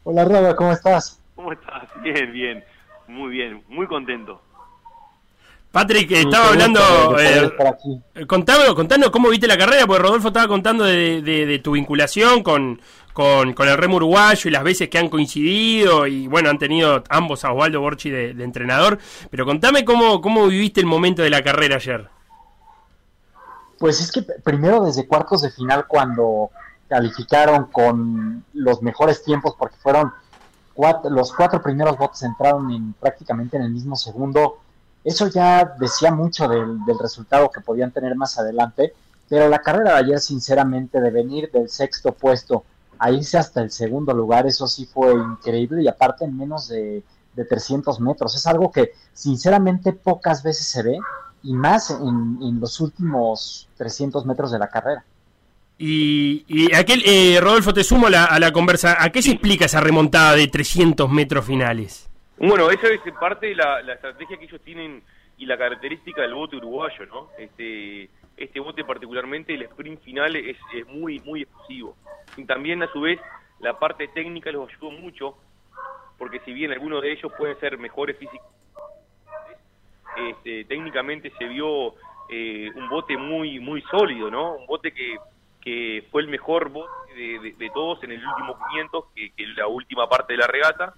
Hola, 0.03 0.25
Rodo, 0.25 0.53
¿cómo 0.57 0.73
estás? 0.73 1.21
¿cómo 1.33 1.53
estás? 1.53 1.83
Bien, 2.03 2.31
bien, 2.33 2.63
muy 3.07 3.29
bien, 3.31 3.63
muy 3.69 3.87
contento. 3.87 4.41
Patrick, 5.75 6.09
estaba 6.11 6.47
hablando. 6.51 6.79
eh, 7.19 7.51
contanos 8.25 9.09
cómo 9.11 9.27
viste 9.27 9.45
la 9.45 9.57
carrera, 9.57 9.85
porque 9.85 10.01
Rodolfo 10.03 10.29
estaba 10.29 10.47
contando 10.47 10.85
de, 10.85 11.21
de- 11.21 11.45
de 11.45 11.59
tu 11.59 11.73
vinculación 11.73 12.43
con, 12.43 12.79
con, 13.11 13.51
con 13.51 13.67
el 13.67 13.77
remo 13.77 13.97
uruguayo 13.97 14.47
y 14.49 14.51
las 14.53 14.63
veces 14.63 14.87
que 14.87 14.97
han 14.97 15.09
coincidido. 15.09 16.07
Y 16.07 16.27
bueno, 16.27 16.49
han 16.49 16.57
tenido 16.59 17.03
ambos 17.09 17.43
a 17.43 17.51
Osvaldo 17.51 17.81
Borchi 17.81 18.09
de, 18.09 18.33
de 18.33 18.43
entrenador. 18.45 18.99
Pero 19.29 19.45
contame 19.45 19.83
cómo, 19.83 20.21
cómo 20.21 20.47
viviste 20.47 20.79
el 20.79 20.85
momento 20.85 21.21
de 21.23 21.29
la 21.29 21.43
carrera 21.43 21.75
ayer. 21.75 22.07
Pues 23.77 23.99
es 23.99 24.13
que 24.13 24.21
primero 24.21 24.85
desde 24.85 25.05
cuartos 25.05 25.41
de 25.41 25.51
final 25.51 25.85
cuando 25.87 26.51
calificaron 26.87 27.65
con 27.65 28.45
los 28.53 28.81
mejores 28.81 29.23
tiempos 29.25 29.55
porque 29.59 29.75
fueron 29.83 30.13
cuatro, 30.73 31.09
los 31.09 31.33
cuatro 31.33 31.61
primeros 31.61 31.97
botes 31.97 32.23
entraron 32.23 32.71
en, 32.71 32.93
prácticamente 32.93 33.57
en 33.57 33.63
el 33.63 33.71
mismo 33.71 33.97
segundo. 33.97 34.59
Eso 35.05 35.27
ya 35.27 35.75
decía 35.79 36.11
mucho 36.11 36.47
del, 36.47 36.83
del 36.83 36.99
resultado 36.99 37.49
que 37.49 37.61
podían 37.61 37.91
tener 37.91 38.15
más 38.15 38.37
adelante, 38.37 38.91
pero 39.29 39.47
la 39.47 39.59
carrera 39.59 39.93
de 39.93 39.99
ayer 39.99 40.19
sinceramente 40.19 40.99
de 40.99 41.11
venir 41.11 41.49
del 41.51 41.69
sexto 41.69 42.11
puesto 42.11 42.65
a 42.99 43.11
irse 43.11 43.37
hasta 43.37 43.61
el 43.61 43.71
segundo 43.71 44.13
lugar, 44.13 44.47
eso 44.47 44.67
sí 44.67 44.85
fue 44.85 45.13
increíble 45.13 45.83
y 45.83 45.87
aparte 45.87 46.25
en 46.25 46.37
menos 46.37 46.67
de, 46.67 47.03
de 47.35 47.45
300 47.45 47.99
metros. 47.99 48.35
Es 48.35 48.45
algo 48.47 48.71
que 48.71 48.91
sinceramente 49.13 49.93
pocas 49.93 50.43
veces 50.43 50.67
se 50.67 50.83
ve 50.83 50.97
y 51.43 51.53
más 51.53 51.91
en, 51.91 52.39
en 52.41 52.59
los 52.59 52.79
últimos 52.79 53.69
300 53.77 54.25
metros 54.25 54.51
de 54.51 54.59
la 54.59 54.69
carrera. 54.69 55.05
Y, 55.77 56.45
y 56.47 56.73
aquel, 56.73 57.03
eh, 57.05 57.39
Rodolfo, 57.41 57.73
te 57.73 57.83
sumo 57.83 58.09
la, 58.09 58.25
a 58.25 58.39
la 58.39 58.51
conversa. 58.53 58.97
¿A 58.99 59.11
qué 59.11 59.21
se 59.21 59.31
explica 59.31 59.65
esa 59.65 59.81
remontada 59.81 60.33
de 60.33 60.47
300 60.47 61.09
metros 61.11 61.45
finales? 61.45 62.09
Bueno, 62.37 62.69
esa 62.69 62.87
es 62.87 63.01
parte 63.19 63.47
de 63.47 63.55
la, 63.55 63.79
estrategia 63.79 64.37
que 64.37 64.45
ellos 64.45 64.61
tienen 64.61 65.03
y 65.37 65.45
la 65.45 65.57
característica 65.57 66.21
del 66.21 66.33
bote 66.33 66.57
uruguayo, 66.57 67.05
¿no? 67.05 67.29
Este, 67.37 68.09
este 68.35 68.59
bote 68.59 68.83
particularmente, 68.83 69.53
el 69.53 69.63
sprint 69.63 70.01
final 70.01 70.35
es, 70.35 70.57
es 70.73 70.87
muy, 70.87 71.19
muy 71.21 71.43
explosivo. 71.43 71.95
Y 72.35 72.43
también, 72.43 72.83
a 72.83 72.91
su 72.91 73.01
vez, 73.01 73.19
la 73.59 73.79
parte 73.79 74.09
técnica 74.09 74.51
los 74.51 74.69
ayudó 74.69 74.91
mucho, 74.91 75.37
porque 76.17 76.39
si 76.41 76.51
bien 76.51 76.71
algunos 76.71 77.01
de 77.01 77.13
ellos 77.13 77.31
pueden 77.37 77.57
ser 77.59 77.77
mejores 77.77 78.17
físicos, 78.17 78.47
este, 80.17 80.65
técnicamente 80.65 81.31
se 81.37 81.45
vio 81.45 81.95
eh, 82.29 82.69
un 82.75 82.89
bote 82.89 83.17
muy, 83.17 83.59
muy 83.59 83.81
sólido, 83.83 84.29
¿no? 84.29 84.55
Un 84.55 84.65
bote 84.65 84.91
que, 84.93 85.17
que 85.61 86.05
fue 86.11 86.21
el 86.21 86.27
mejor 86.27 86.69
bote 86.69 87.13
de, 87.15 87.39
de, 87.39 87.51
de 87.53 87.69
todos 87.69 88.03
en 88.03 88.11
el 88.11 88.25
último 88.25 88.57
500, 88.71 89.05
que, 89.15 89.31
que 89.31 89.47
la 89.47 89.67
última 89.67 90.09
parte 90.09 90.33
de 90.33 90.39
la 90.39 90.47
regata, 90.47 90.93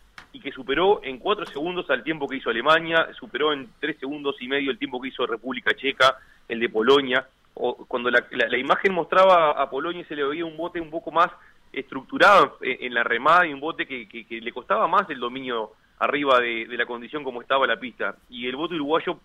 superó 0.57 1.01
en 1.03 1.19
cuatro 1.19 1.45
segundos 1.45 1.87
al 1.91 2.03
tiempo 2.03 2.27
que 2.27 2.37
hizo 2.37 2.49
Alemania, 2.49 3.09
superó 3.13 3.53
en 3.53 3.69
tres 3.79 3.95
segundos 3.99 4.35
y 4.39 4.47
medio 4.47 4.71
el 4.71 4.79
tiempo 4.79 4.99
que 4.99 5.09
hizo 5.09 5.27
República 5.27 5.75
Checa, 5.75 6.17
el 6.47 6.59
de 6.59 6.67
Polonia. 6.67 7.27
O 7.53 7.85
cuando 7.85 8.09
la, 8.09 8.57
imagen 8.57 8.91
mostraba 8.91 9.51
a 9.51 9.69
Polonia 9.69 10.03
se 10.07 10.15
le 10.15 10.23
veía 10.23 10.45
un 10.45 10.57
bote 10.57 10.81
un 10.81 10.89
poco 10.89 11.11
más 11.11 11.29
estructurado 11.71 12.57
en, 12.61 12.91
la 12.91 13.03
remada 13.03 13.45
y 13.45 13.53
un 13.53 13.59
bote 13.59 13.85
que, 13.85 14.09
que, 14.09 14.25
que, 14.25 14.41
le 14.41 14.51
costaba 14.51 14.87
más 14.87 15.07
el 15.11 15.19
dominio 15.19 15.73
arriba 15.99 16.39
de, 16.39 16.65
de, 16.65 16.75
la 16.75 16.87
condición 16.87 17.23
como 17.23 17.43
estaba 17.43 17.67
la 17.67 17.79
pista. 17.79 18.15
Y 18.27 18.47
el 18.47 18.55
bote 18.55 18.73
uruguayo 18.73 19.19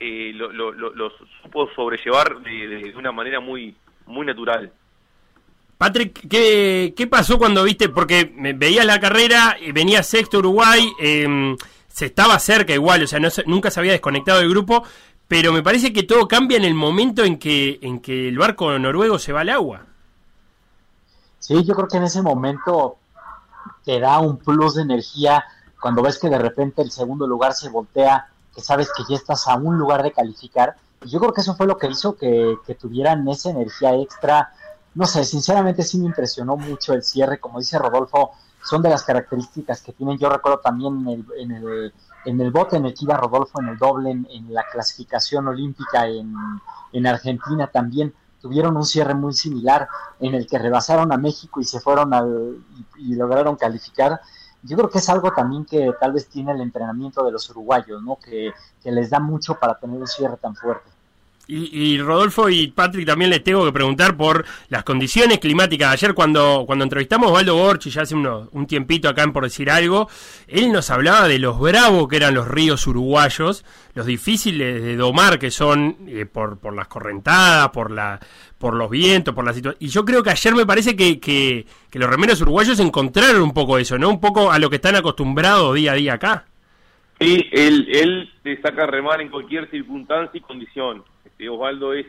eh, 0.00 0.32
lo, 0.34 0.50
lo, 0.50 0.72
lo, 0.72 1.10
supo 1.42 1.70
sobrellevar 1.76 2.40
de 2.40 2.92
una 2.96 3.12
manera 3.12 3.38
muy, 3.38 3.76
muy 4.06 4.26
natural. 4.26 4.72
Patrick, 5.82 6.28
¿qué, 6.28 6.94
¿qué, 6.96 7.08
pasó 7.08 7.38
cuando 7.38 7.64
viste? 7.64 7.88
Porque 7.88 8.32
veías 8.54 8.86
la 8.86 9.00
carrera, 9.00 9.56
venía 9.74 10.04
sexto 10.04 10.38
Uruguay, 10.38 10.88
eh, 11.00 11.56
se 11.88 12.06
estaba 12.06 12.38
cerca 12.38 12.72
igual, 12.72 13.02
o 13.02 13.06
sea, 13.08 13.18
no, 13.18 13.28
nunca 13.46 13.68
se 13.68 13.80
había 13.80 13.90
desconectado 13.90 14.38
del 14.38 14.50
grupo, 14.50 14.84
pero 15.26 15.52
me 15.52 15.60
parece 15.60 15.92
que 15.92 16.04
todo 16.04 16.28
cambia 16.28 16.56
en 16.56 16.64
el 16.64 16.74
momento 16.74 17.24
en 17.24 17.36
que, 17.36 17.80
en 17.82 17.98
que 17.98 18.28
el 18.28 18.38
barco 18.38 18.78
noruego 18.78 19.18
se 19.18 19.32
va 19.32 19.40
al 19.40 19.48
agua. 19.48 19.80
Sí, 21.40 21.64
yo 21.64 21.74
creo 21.74 21.88
que 21.88 21.96
en 21.96 22.04
ese 22.04 22.22
momento 22.22 22.98
te 23.84 23.98
da 23.98 24.20
un 24.20 24.36
plus 24.36 24.76
de 24.76 24.82
energía 24.82 25.44
cuando 25.80 26.00
ves 26.00 26.16
que 26.20 26.28
de 26.28 26.38
repente 26.38 26.82
el 26.82 26.92
segundo 26.92 27.26
lugar 27.26 27.54
se 27.54 27.68
voltea, 27.70 28.28
que 28.54 28.60
sabes 28.60 28.88
que 28.96 29.02
ya 29.08 29.16
estás 29.16 29.48
a 29.48 29.56
un 29.56 29.76
lugar 29.78 30.04
de 30.04 30.12
calificar. 30.12 30.76
Y 31.04 31.08
yo 31.08 31.18
creo 31.18 31.34
que 31.34 31.40
eso 31.40 31.56
fue 31.56 31.66
lo 31.66 31.76
que 31.76 31.88
hizo 31.88 32.14
que 32.16 32.76
tuvieran 32.80 33.26
esa 33.26 33.50
energía 33.50 33.96
extra 33.96 34.52
no 34.94 35.06
sé, 35.06 35.24
sinceramente 35.24 35.82
sí 35.82 35.98
me 35.98 36.06
impresionó 36.06 36.56
mucho 36.56 36.92
el 36.92 37.02
cierre, 37.02 37.40
como 37.40 37.58
dice 37.58 37.78
Rodolfo, 37.78 38.32
son 38.62 38.82
de 38.82 38.90
las 38.90 39.02
características 39.04 39.82
que 39.82 39.92
tienen. 39.92 40.18
Yo 40.18 40.28
recuerdo 40.28 40.58
también 40.58 41.00
en 41.00 41.08
el, 41.08 41.26
en 41.38 41.50
el, 41.50 41.94
en 42.24 42.40
el 42.40 42.50
bote 42.50 42.76
en 42.76 42.86
el 42.86 42.94
que 42.94 43.04
iba 43.04 43.16
Rodolfo, 43.16 43.60
en 43.60 43.68
el 43.68 43.78
doble, 43.78 44.10
en, 44.10 44.26
en 44.30 44.52
la 44.52 44.64
clasificación 44.70 45.48
olímpica 45.48 46.06
en, 46.06 46.34
en, 46.92 47.06
Argentina 47.06 47.66
también, 47.66 48.14
tuvieron 48.40 48.76
un 48.76 48.84
cierre 48.84 49.14
muy 49.14 49.32
similar 49.32 49.88
en 50.20 50.34
el 50.34 50.46
que 50.46 50.58
rebasaron 50.58 51.12
a 51.12 51.16
México 51.16 51.60
y 51.60 51.64
se 51.64 51.80
fueron 51.80 52.12
al, 52.12 52.58
y, 52.96 53.12
y 53.12 53.14
lograron 53.14 53.56
calificar. 53.56 54.20
Yo 54.62 54.76
creo 54.76 54.90
que 54.90 54.98
es 54.98 55.08
algo 55.08 55.32
también 55.32 55.64
que 55.64 55.92
tal 55.98 56.12
vez 56.12 56.28
tiene 56.28 56.52
el 56.52 56.60
entrenamiento 56.60 57.24
de 57.24 57.32
los 57.32 57.48
uruguayos, 57.50 58.00
¿no? 58.02 58.16
Que, 58.16 58.52
que 58.82 58.92
les 58.92 59.10
da 59.10 59.18
mucho 59.18 59.58
para 59.58 59.76
tener 59.78 59.98
un 59.98 60.06
cierre 60.06 60.36
tan 60.36 60.54
fuerte. 60.54 60.88
Y, 61.48 61.94
y, 61.94 61.98
Rodolfo 61.98 62.48
y 62.48 62.68
Patrick 62.68 63.04
también 63.04 63.30
les 63.30 63.42
tengo 63.42 63.64
que 63.64 63.72
preguntar 63.72 64.16
por 64.16 64.44
las 64.68 64.84
condiciones 64.84 65.40
climáticas. 65.40 65.92
Ayer 65.92 66.14
cuando, 66.14 66.62
cuando 66.66 66.84
entrevistamos 66.84 67.26
a 67.28 67.32
Osvaldo 67.32 67.56
Borchi, 67.56 67.90
ya 67.90 68.02
hace 68.02 68.14
un 68.14 68.66
tiempito 68.68 69.08
acá 69.08 69.24
en 69.24 69.32
Por 69.32 69.42
Decir 69.42 69.68
Algo, 69.68 70.08
él 70.46 70.70
nos 70.70 70.90
hablaba 70.90 71.26
de 71.26 71.40
los 71.40 71.58
bravos 71.58 72.08
que 72.08 72.16
eran 72.16 72.34
los 72.34 72.46
ríos 72.46 72.86
uruguayos, 72.86 73.64
los 73.94 74.06
difíciles 74.06 74.82
de 74.82 74.96
domar 74.96 75.40
que 75.40 75.50
son 75.50 75.96
eh, 76.06 76.26
por, 76.26 76.58
por 76.58 76.74
las 76.74 76.86
correntadas, 76.86 77.70
por, 77.70 77.90
la, 77.90 78.20
por 78.56 78.74
los 78.74 78.88
vientos, 78.88 79.34
por 79.34 79.44
la 79.44 79.52
situación. 79.52 79.76
Y 79.80 79.88
yo 79.88 80.04
creo 80.04 80.22
que 80.22 80.30
ayer 80.30 80.54
me 80.54 80.64
parece 80.64 80.94
que, 80.94 81.18
que, 81.18 81.66
que 81.90 81.98
los 81.98 82.08
remeros 82.08 82.40
uruguayos 82.40 82.78
encontraron 82.78 83.42
un 83.42 83.52
poco 83.52 83.78
eso, 83.78 83.98
¿no? 83.98 84.08
Un 84.08 84.20
poco 84.20 84.52
a 84.52 84.60
lo 84.60 84.70
que 84.70 84.76
están 84.76 84.94
acostumbrados 84.94 85.74
día 85.74 85.92
a 85.92 85.96
día 85.96 86.14
acá. 86.14 86.46
Sí, 87.22 87.48
él, 87.52 87.86
él 87.88 88.30
te 88.42 88.60
saca 88.60 88.84
remar 88.86 89.20
en 89.20 89.28
cualquier 89.28 89.70
circunstancia 89.70 90.38
y 90.38 90.40
condición. 90.40 91.04
Este, 91.24 91.48
Osvaldo 91.48 91.94
es 91.94 92.06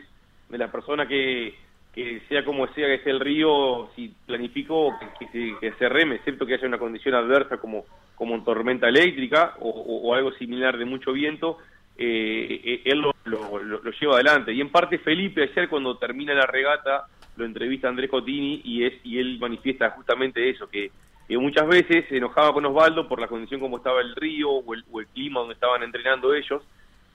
de 0.48 0.58
las 0.58 0.70
personas 0.70 1.06
que, 1.06 1.54
que 1.94 2.20
sea 2.28 2.44
como 2.44 2.66
sea 2.74 2.88
que 2.88 2.98
sea 3.04 3.12
el 3.12 3.20
río, 3.20 3.90
si 3.94 4.12
planifico 4.26 4.92
que, 5.20 5.72
se, 5.78 5.88
reme, 5.88 6.16
excepto 6.16 6.44
que 6.44 6.54
haya 6.54 6.66
una 6.66 6.78
condición 6.78 7.14
adversa 7.14 7.58
como, 7.58 7.84
como 8.16 8.42
tormenta 8.42 8.88
eléctrica 8.88 9.54
o, 9.60 10.12
algo 10.14 10.32
similar 10.32 10.76
de 10.76 10.84
mucho 10.84 11.12
viento, 11.12 11.58
eh, 11.96 12.82
él 12.84 12.98
lo, 12.98 13.14
lo, 13.24 13.62
lo, 13.62 13.90
lleva 13.92 14.14
adelante. 14.14 14.52
Y 14.52 14.60
en 14.60 14.70
parte 14.70 14.98
Felipe 14.98 15.44
ayer 15.44 15.68
cuando 15.68 15.96
termina 15.96 16.34
la 16.34 16.46
regata 16.46 17.06
lo 17.36 17.44
entrevista 17.44 17.88
Andrés 17.88 18.10
Cotini 18.10 18.60
y, 18.64 18.84
es, 18.84 18.94
y 19.04 19.18
él 19.18 19.38
manifiesta 19.40 19.90
justamente 19.90 20.50
eso, 20.50 20.68
que, 20.68 20.90
que 21.26 21.38
muchas 21.38 21.66
veces 21.66 22.04
se 22.08 22.18
enojaba 22.18 22.52
con 22.52 22.66
Osvaldo 22.66 23.08
por 23.08 23.20
la 23.20 23.28
condición 23.28 23.60
como 23.60 23.78
estaba 23.78 24.00
el 24.00 24.14
río 24.14 24.50
o 24.50 24.74
el, 24.74 24.84
o 24.92 25.00
el 25.00 25.06
clima 25.08 25.40
donde 25.40 25.54
estaban 25.54 25.82
entrenando 25.82 26.34
ellos, 26.34 26.62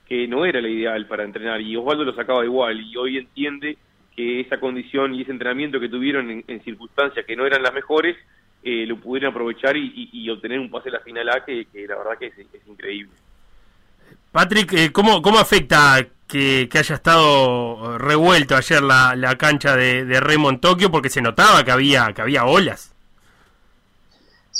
que 0.08 0.26
no 0.26 0.44
era 0.44 0.60
la 0.60 0.68
ideal 0.68 1.06
para 1.06 1.22
entrenar 1.22 1.60
y 1.60 1.76
Osvaldo 1.76 2.04
lo 2.04 2.14
sacaba 2.14 2.44
igual 2.44 2.80
y 2.80 2.96
hoy 2.96 3.18
entiende 3.18 3.78
que 4.16 4.40
esa 4.40 4.58
condición 4.58 5.14
y 5.14 5.22
ese 5.22 5.30
entrenamiento 5.30 5.78
que 5.78 5.88
tuvieron 5.88 6.42
en, 6.46 6.62
circunstancias 6.64 7.24
que 7.24 7.36
no 7.36 7.46
eran 7.46 7.62
las 7.62 7.72
mejores 7.72 8.16
eh, 8.62 8.84
lo 8.86 8.96
pudieron 8.96 9.30
aprovechar 9.30 9.76
y, 9.76 10.28
obtener 10.28 10.58
un 10.58 10.70
pase 10.70 10.88
a 10.90 10.92
la 10.92 11.00
final 11.00 11.28
A 11.30 11.44
que, 11.44 11.66
que 11.72 11.86
la 11.86 11.96
verdad 11.96 12.18
que 12.18 12.26
es, 12.26 12.66
increíble. 12.66 13.12
Patrick, 14.32 14.72
eh, 14.74 14.92
¿cómo, 14.92 15.22
¿cómo 15.22 15.38
afecta 15.38 16.04
que, 16.28 16.68
que, 16.70 16.78
haya 16.78 16.96
estado 16.96 17.96
revuelto 17.96 18.56
ayer 18.56 18.82
la, 18.82 19.16
la 19.16 19.36
cancha 19.36 19.76
de, 19.76 20.04
de, 20.04 20.20
Remo 20.20 20.50
en 20.50 20.60
Tokio? 20.60 20.90
Porque 20.90 21.08
se 21.08 21.22
notaba 21.22 21.64
que 21.64 21.70
había, 21.70 22.12
que 22.12 22.20
había 22.20 22.44
olas. 22.44 22.89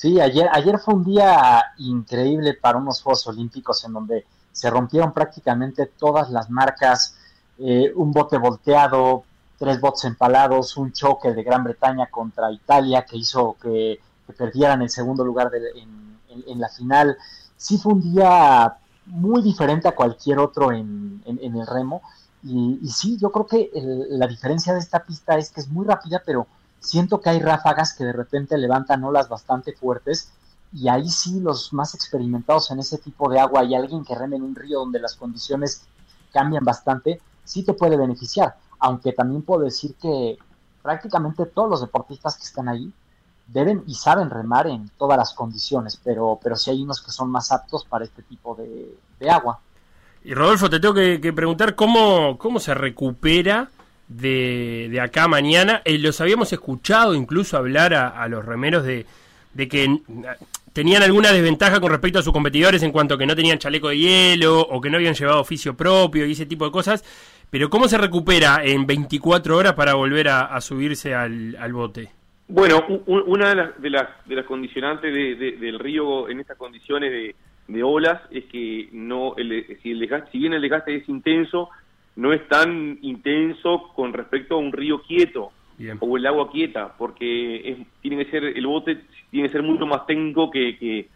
Sí, 0.00 0.18
ayer, 0.18 0.48
ayer 0.50 0.78
fue 0.78 0.94
un 0.94 1.04
día 1.04 1.62
increíble 1.76 2.54
para 2.54 2.78
unos 2.78 3.02
Juegos 3.02 3.26
Olímpicos 3.26 3.84
en 3.84 3.92
donde 3.92 4.24
se 4.50 4.70
rompieron 4.70 5.12
prácticamente 5.12 5.84
todas 5.84 6.30
las 6.30 6.48
marcas, 6.48 7.18
eh, 7.58 7.92
un 7.94 8.10
bote 8.10 8.38
volteado, 8.38 9.24
tres 9.58 9.78
botes 9.78 10.04
empalados, 10.04 10.78
un 10.78 10.90
choque 10.92 11.34
de 11.34 11.42
Gran 11.42 11.64
Bretaña 11.64 12.06
contra 12.06 12.50
Italia 12.50 13.04
que 13.04 13.18
hizo 13.18 13.56
que, 13.60 14.00
perdieran 14.38 14.80
el 14.80 14.88
segundo 14.88 15.22
lugar 15.22 15.50
en, 15.54 16.58
la 16.58 16.70
final. 16.70 17.18
Sí 17.58 17.76
fue 17.76 17.92
un 17.92 18.00
día 18.00 18.78
muy 19.04 19.42
diferente 19.42 19.86
a 19.86 19.94
cualquier 19.94 20.38
otro 20.38 20.72
en, 20.72 21.22
en 21.26 21.54
el 21.56 21.66
remo. 21.66 22.00
Y, 22.42 22.78
y, 22.80 22.88
sí, 22.88 23.18
yo 23.18 23.30
creo 23.30 23.46
que 23.46 23.70
el, 23.74 24.18
la 24.18 24.26
diferencia 24.26 24.72
de 24.72 24.78
esta 24.78 25.04
pista 25.04 25.36
es 25.36 25.50
que 25.50 25.60
es 25.60 25.68
muy 25.68 25.84
rápida, 25.84 26.22
pero 26.24 26.46
siento 26.80 27.20
que 27.20 27.30
hay 27.30 27.40
ráfagas 27.40 27.94
que 27.94 28.04
de 28.04 28.12
repente 28.12 28.58
levantan 28.58 29.04
olas 29.04 29.28
bastante 29.28 29.72
fuertes 29.72 30.32
y 30.72 30.88
ahí 30.88 31.08
sí 31.08 31.40
los 31.40 31.72
más 31.72 31.94
experimentados 31.94 32.70
en 32.70 32.78
ese 32.78 32.98
tipo 32.98 33.28
de 33.30 33.38
agua 33.38 33.64
y 33.64 33.74
alguien 33.74 34.04
que 34.04 34.14
reme 34.14 34.36
en 34.36 34.42
un 34.42 34.54
río 34.54 34.80
donde 34.80 35.00
las 35.00 35.16
condiciones 35.16 35.82
cambian 36.32 36.64
bastante, 36.64 37.20
sí 37.44 37.64
te 37.64 37.74
puede 37.74 37.96
beneficiar. 37.96 38.54
Aunque 38.78 39.12
también 39.12 39.42
puedo 39.42 39.62
decir 39.62 39.94
que 40.00 40.38
prácticamente 40.82 41.46
todos 41.46 41.68
los 41.68 41.80
deportistas 41.80 42.36
que 42.36 42.44
están 42.44 42.68
ahí 42.68 42.90
deben 43.48 43.82
y 43.86 43.94
saben 43.94 44.30
remar 44.30 44.68
en 44.68 44.88
todas 44.96 45.18
las 45.18 45.34
condiciones, 45.34 46.00
pero, 46.02 46.38
pero 46.42 46.56
sí 46.56 46.70
hay 46.70 46.82
unos 46.82 47.02
que 47.02 47.10
son 47.10 47.30
más 47.30 47.50
aptos 47.50 47.84
para 47.84 48.04
este 48.04 48.22
tipo 48.22 48.54
de, 48.54 48.96
de 49.18 49.30
agua. 49.30 49.58
Y 50.22 50.34
Rodolfo, 50.34 50.70
te 50.70 50.78
tengo 50.78 50.94
que, 50.94 51.20
que 51.20 51.32
preguntar 51.32 51.74
cómo, 51.74 52.38
cómo 52.38 52.60
se 52.60 52.74
recupera 52.74 53.70
de, 54.10 54.88
de 54.90 55.00
acá 55.00 55.28
mañana. 55.28 55.80
Eh, 55.84 55.98
los 55.98 56.20
habíamos 56.20 56.52
escuchado 56.52 57.14
incluso 57.14 57.56
hablar 57.56 57.94
a, 57.94 58.28
los 58.28 58.44
remeros 58.44 58.84
de, 58.84 59.06
de 59.54 59.68
que 59.68 59.88
tenían 60.72 61.02
alguna 61.02 61.32
desventaja 61.32 61.80
con 61.80 61.90
respecto 61.90 62.18
a 62.18 62.22
sus 62.22 62.32
competidores 62.32 62.82
en 62.82 62.92
cuanto 62.92 63.14
a 63.14 63.18
que 63.18 63.26
no 63.26 63.36
tenían 63.36 63.58
chaleco 63.58 63.88
de 63.88 63.98
hielo 63.98 64.60
o 64.60 64.80
que 64.80 64.90
no 64.90 64.96
habían 64.96 65.14
llevado 65.14 65.40
oficio 65.40 65.76
propio 65.76 66.26
y 66.26 66.32
ese 66.32 66.46
tipo 66.46 66.64
de 66.64 66.72
cosas. 66.72 67.04
Pero 67.50 67.70
¿cómo 67.70 67.88
se 67.88 67.98
recupera 67.98 68.60
en 68.64 68.86
24 68.86 69.56
horas 69.56 69.72
para 69.72 69.94
volver 69.94 70.28
a, 70.28 70.60
subirse 70.60 71.14
al, 71.14 71.56
al, 71.58 71.72
bote? 71.72 72.10
Bueno, 72.46 72.84
un, 73.06 73.24
una 73.26 73.48
de 73.48 73.54
las, 73.56 73.82
de 73.82 73.90
las, 73.90 74.08
de 74.26 74.36
las 74.36 74.46
condicionantes 74.46 75.12
de, 75.12 75.34
de, 75.34 75.52
del 75.56 75.78
río 75.78 76.28
en 76.28 76.38
estas 76.38 76.56
condiciones 76.56 77.10
de, 77.10 77.34
de 77.66 77.82
olas 77.82 78.20
es 78.30 78.44
que 78.46 78.88
no 78.92 79.34
el, 79.36 79.78
si, 79.82 79.92
el 79.92 79.98
desgaste, 79.98 80.30
si 80.32 80.38
bien 80.38 80.52
el 80.52 80.62
desgaste 80.62 80.94
es 80.94 81.08
intenso, 81.08 81.70
no 82.20 82.34
es 82.34 82.46
tan 82.48 82.98
intenso 83.00 83.90
con 83.94 84.12
respecto 84.12 84.54
a 84.54 84.58
un 84.58 84.72
río 84.72 85.00
quieto. 85.02 85.52
o 86.00 86.16
el 86.18 86.26
agua 86.26 86.50
quieta, 86.50 86.94
porque 86.98 87.86
tiene 88.02 88.22
que 88.22 88.30
ser 88.30 88.44
el 88.44 88.66
bote 88.66 89.00
tiene 89.30 89.48
que 89.48 89.52
ser 89.52 89.62
mucho 89.62 89.86
más 89.86 90.06
técnico 90.06 90.50
que, 90.50 90.76
que, 90.76 91.08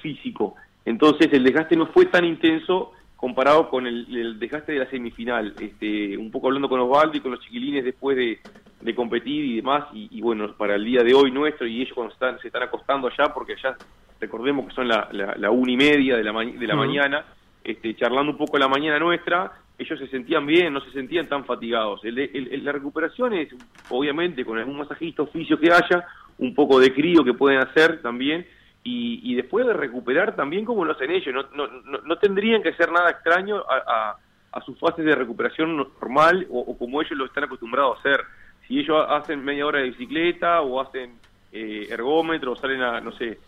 físico. 0.00 0.54
Entonces 0.84 1.32
el 1.32 1.42
desgaste 1.42 1.76
no 1.76 1.86
fue 1.86 2.06
tan 2.06 2.24
intenso 2.24 2.92
comparado 3.16 3.68
con 3.68 3.86
el, 3.86 4.38
desgaste 4.38 4.72
de 4.72 4.78
la 4.78 4.90
semifinal. 4.90 5.54
Este, 5.58 6.16
un 6.16 6.30
poco 6.30 6.46
hablando 6.46 6.68
con 6.68 6.80
Osvaldo 6.80 7.16
y 7.16 7.20
con 7.20 7.32
los 7.32 7.40
chiquilines 7.40 7.84
después 7.84 8.16
de, 8.16 8.94
competir 8.94 9.44
y 9.44 9.56
demás, 9.56 9.84
y, 9.92 10.20
bueno, 10.20 10.52
para 10.56 10.74
el 10.74 10.84
día 10.84 11.04
de 11.04 11.14
hoy 11.14 11.30
nuestro, 11.30 11.66
y 11.66 11.82
ellos 11.82 11.94
cuando 11.94 12.12
están, 12.12 12.38
se 12.40 12.48
están 12.48 12.64
acostando 12.64 13.06
allá, 13.06 13.32
porque 13.32 13.52
allá 13.54 13.76
recordemos 14.20 14.66
que 14.66 14.74
son 14.74 14.88
la, 14.88 15.08
la, 15.12 15.50
una 15.50 15.70
y 15.70 15.76
media 15.76 16.16
de 16.16 16.24
la, 16.24 16.32
de 16.32 16.66
la 16.66 16.74
mañana, 16.74 17.24
este, 17.62 17.94
charlando 17.94 18.32
un 18.32 18.38
poco 18.38 18.58
la 18.58 18.66
mañana 18.66 18.98
nuestra, 18.98 19.52
ellos 19.78 19.98
se 19.98 20.08
sentían 20.08 20.46
bien, 20.46 20.72
no 20.72 20.80
se 20.80 20.90
sentían 20.92 21.28
tan 21.28 21.44
fatigados. 21.44 22.00
la 22.04 22.72
recuperación 22.72 23.34
es, 23.34 23.48
obviamente, 23.88 24.44
con 24.44 24.58
algún 24.58 24.78
masajista 24.78 25.22
oficio 25.22 25.58
que 25.58 25.72
haya, 25.72 26.06
un 26.38 26.54
poco 26.54 26.80
de 26.80 26.92
crío 26.92 27.24
que 27.24 27.34
pueden 27.34 27.60
hacer 27.60 28.00
también, 28.02 28.46
y, 28.84 29.34
después 29.36 29.66
de 29.66 29.74
recuperar 29.74 30.34
también 30.34 30.64
como 30.64 30.84
lo 30.84 30.92
hacen 30.92 31.10
ellos. 31.10 31.32
No, 31.32 31.66
no, 31.66 31.98
no, 32.04 32.16
tendrían 32.16 32.62
que 32.62 32.70
hacer 32.70 32.90
nada 32.90 33.10
extraño 33.10 33.62
a, 33.68 34.16
a, 34.50 34.60
sus 34.62 34.78
fases 34.78 35.04
de 35.04 35.14
recuperación 35.14 35.76
normal 35.76 36.46
o, 36.50 36.76
como 36.76 37.00
ellos 37.00 37.16
lo 37.16 37.26
están 37.26 37.44
acostumbrados 37.44 37.96
a 37.96 38.00
hacer. 38.00 38.24
Si 38.66 38.80
ellos 38.80 39.04
hacen 39.08 39.44
media 39.44 39.66
hora 39.66 39.78
de 39.78 39.90
bicicleta 39.90 40.62
o 40.62 40.80
hacen 40.80 41.14
eh, 41.52 41.86
ergómetro 41.90 42.52
o 42.52 42.56
salen 42.56 42.82
a, 42.82 43.00
no 43.00 43.12
sé, 43.12 43.38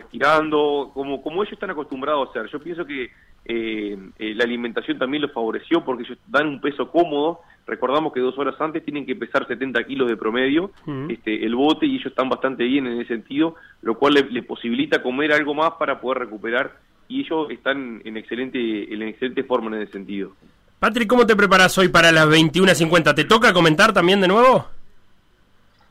estirando, 0.00 0.90
como, 0.94 1.22
como 1.22 1.42
ellos 1.42 1.52
están 1.52 1.70
acostumbrados 1.70 2.28
a 2.28 2.30
hacer. 2.30 2.50
Yo 2.50 2.58
pienso 2.60 2.86
que 2.86 3.10
eh, 3.52 3.98
eh, 4.20 4.34
la 4.36 4.44
alimentación 4.44 4.96
también 4.96 5.22
los 5.22 5.32
favoreció 5.32 5.84
porque 5.84 6.04
ellos 6.04 6.18
dan 6.28 6.46
un 6.46 6.60
peso 6.60 6.88
cómodo. 6.88 7.40
Recordamos 7.66 8.12
que 8.12 8.20
dos 8.20 8.38
horas 8.38 8.54
antes 8.60 8.84
tienen 8.84 9.04
que 9.04 9.16
pesar 9.16 9.44
70 9.46 9.82
kilos 9.84 10.08
de 10.08 10.16
promedio 10.16 10.70
este, 11.08 11.44
el 11.44 11.56
bote 11.56 11.84
y 11.84 11.96
ellos 11.96 12.06
están 12.06 12.28
bastante 12.28 12.62
bien 12.62 12.86
en 12.86 13.00
ese 13.00 13.08
sentido, 13.08 13.56
lo 13.82 13.98
cual 13.98 14.14
le, 14.30 14.42
posibilita 14.44 15.02
comer 15.02 15.32
algo 15.32 15.52
más 15.54 15.72
para 15.72 16.00
poder 16.00 16.18
recuperar 16.18 16.78
y 17.08 17.22
ellos 17.22 17.50
están 17.50 18.00
en 18.04 18.16
excelente, 18.16 18.94
en 18.94 19.02
excelente 19.02 19.42
forma 19.42 19.74
en 19.76 19.82
ese 19.82 19.92
sentido. 19.92 20.30
Patrick, 20.78 21.08
¿cómo 21.08 21.26
te 21.26 21.34
preparas 21.34 21.76
hoy 21.76 21.88
para 21.88 22.12
las 22.12 22.28
21.50? 22.28 23.14
¿Te 23.16 23.24
toca 23.24 23.52
comentar 23.52 23.92
también 23.92 24.20
de 24.20 24.28
nuevo? 24.28 24.66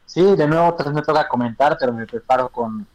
Sí, 0.06 0.24
de 0.24 0.48
nuevo 0.48 0.78
me 0.94 1.01
toca 1.01 1.28
comentar, 1.28 1.75
pero 1.78 1.92
me 1.92 2.08
preparo 2.08 2.48
con, 2.48 2.88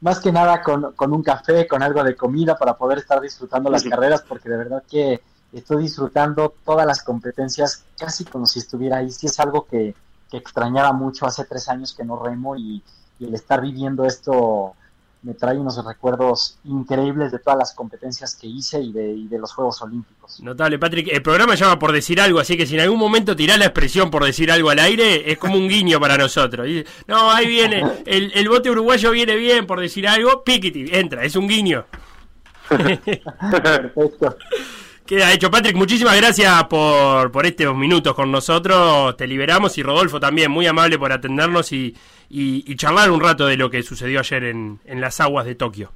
más 0.00 0.20
que 0.20 0.32
nada 0.32 0.62
con, 0.62 0.92
con, 0.92 1.12
un 1.12 1.22
café, 1.22 1.66
con 1.66 1.82
algo 1.82 2.02
de 2.02 2.16
comida 2.16 2.56
para 2.56 2.76
poder 2.76 2.98
estar 2.98 3.20
disfrutando 3.20 3.70
las 3.70 3.84
carreras, 3.84 4.22
porque 4.22 4.48
de 4.48 4.56
verdad 4.56 4.82
que 4.88 5.20
estoy 5.52 5.82
disfrutando 5.84 6.54
todas 6.64 6.86
las 6.86 7.02
competencias 7.02 7.84
casi 7.98 8.24
como 8.24 8.46
si 8.46 8.58
estuviera 8.58 8.98
ahí. 8.98 9.10
Sí 9.10 9.26
es 9.26 9.38
algo 9.40 9.66
que, 9.66 9.94
que 10.30 10.36
extrañaba 10.36 10.92
mucho 10.92 11.26
hace 11.26 11.44
tres 11.44 11.68
años 11.68 11.94
que 11.94 12.04
no 12.04 12.22
remo 12.22 12.56
y, 12.56 12.82
y 13.18 13.26
el 13.26 13.34
estar 13.34 13.60
viviendo 13.60 14.04
esto 14.04 14.74
me 15.24 15.32
trae 15.34 15.58
unos 15.58 15.82
recuerdos 15.84 16.58
increíbles 16.64 17.32
de 17.32 17.38
todas 17.38 17.58
las 17.58 17.74
competencias 17.74 18.34
que 18.34 18.46
hice 18.46 18.80
y 18.80 18.92
de, 18.92 19.38
los 19.38 19.52
Juegos 19.54 19.80
Olímpicos. 19.80 20.40
Notable, 20.40 20.78
Patrick. 20.78 21.08
El 21.10 21.22
programa 21.22 21.54
llama 21.54 21.78
por 21.78 21.92
decir 21.92 22.20
algo, 22.20 22.40
así 22.40 22.56
que 22.56 22.66
si 22.66 22.74
en 22.74 22.82
algún 22.82 22.98
momento 22.98 23.34
tirás 23.34 23.58
la 23.58 23.64
expresión 23.64 24.10
por 24.10 24.24
decir 24.24 24.52
algo 24.52 24.68
al 24.70 24.78
aire, 24.78 25.30
es 25.32 25.38
como 25.38 25.56
un 25.56 25.68
guiño 25.68 25.98
para 25.98 26.18
nosotros. 26.18 26.68
no, 27.06 27.30
ahí 27.30 27.46
viene, 27.46 27.82
el, 28.04 28.48
bote 28.48 28.70
uruguayo 28.70 29.10
viene 29.10 29.34
bien 29.36 29.66
por 29.66 29.80
decir 29.80 30.06
algo, 30.06 30.44
Pikiti, 30.44 30.94
entra, 30.94 31.24
es 31.24 31.36
un 31.36 31.48
guiño. 31.48 31.86
Perfecto. 32.68 34.36
Queda 35.06 35.32
hecho, 35.32 35.50
Patrick. 35.50 35.76
Muchísimas 35.76 36.16
gracias 36.16 36.64
por, 36.64 37.30
por 37.30 37.44
estos 37.44 37.76
minutos 37.76 38.14
con 38.14 38.32
nosotros. 38.32 39.14
Te 39.18 39.26
liberamos 39.26 39.76
y 39.76 39.82
Rodolfo 39.82 40.18
también, 40.18 40.50
muy 40.50 40.66
amable 40.66 40.98
por 40.98 41.12
atendernos 41.12 41.72
y, 41.72 41.94
y, 42.30 42.74
charlar 42.76 43.10
un 43.10 43.20
rato 43.20 43.46
de 43.46 43.58
lo 43.58 43.68
que 43.68 43.82
sucedió 43.82 44.20
ayer 44.20 44.44
en, 44.44 44.80
en 44.86 45.02
las 45.02 45.20
aguas 45.20 45.44
de 45.44 45.56
Tokio. 45.56 45.92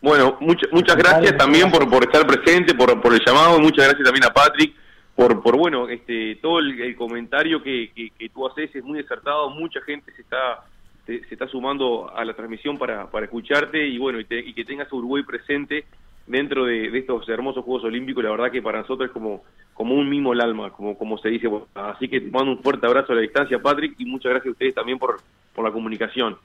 Bueno, 0.00 0.38
muchas 0.40 0.96
gracias 0.96 1.36
también 1.36 1.70
por, 1.72 1.90
por 1.90 2.04
estar 2.04 2.24
presente, 2.24 2.74
por, 2.74 3.00
por 3.02 3.12
el 3.12 3.20
llamado, 3.26 3.58
muchas 3.58 3.84
gracias 3.86 4.04
también 4.04 4.24
a 4.24 4.32
Patrick 4.32 4.74
por, 5.14 5.42
por 5.42 5.56
bueno, 5.56 5.88
este, 5.88 6.36
todo 6.36 6.60
el, 6.60 6.96
comentario 6.96 7.62
que, 7.62 7.90
que, 7.94 8.28
tú 8.30 8.46
haces 8.46 8.74
es 8.74 8.82
muy 8.82 9.00
acertado, 9.00 9.50
mucha 9.50 9.82
gente 9.82 10.10
se 10.14 10.22
está 10.22 10.64
se, 11.04 11.16
está 11.30 11.46
sumando 11.48 12.10
a 12.16 12.24
la 12.24 12.32
transmisión 12.32 12.78
para, 12.78 13.10
para 13.10 13.26
escucharte 13.26 13.86
y 13.86 13.98
bueno, 13.98 14.20
y, 14.20 14.26
y 14.30 14.54
que 14.54 14.64
tengas 14.64 14.90
a 14.90 14.96
Uruguay 14.96 15.22
presente 15.24 15.84
dentro 16.30 16.64
de, 16.64 16.96
estos 16.96 17.28
hermosos 17.28 17.64
Juegos 17.64 17.84
Olímpicos, 17.84 18.22
la 18.22 18.30
verdad 18.30 18.50
que 18.50 18.62
para 18.62 18.80
nosotros 18.80 19.08
es 19.08 19.12
como, 19.12 19.42
como 19.74 19.94
un 19.94 20.08
mimo 20.08 20.32
el 20.32 20.40
alma, 20.40 20.70
como, 20.70 20.96
como 20.96 21.18
se 21.18 21.28
dice. 21.28 21.48
Así 21.74 22.08
que 22.08 22.20
te 22.20 22.30
mando 22.30 22.52
un 22.52 22.62
fuerte 22.62 22.86
abrazo 22.86 23.12
a 23.12 23.16
la 23.16 23.22
distancia, 23.22 23.60
Patrick, 23.60 23.94
y 23.98 24.04
muchas 24.04 24.30
gracias 24.30 24.48
a 24.48 24.52
ustedes 24.52 24.74
también 24.74 24.98
por, 24.98 25.20
por 25.54 25.64
la 25.64 25.72
comunicación. 25.72 26.38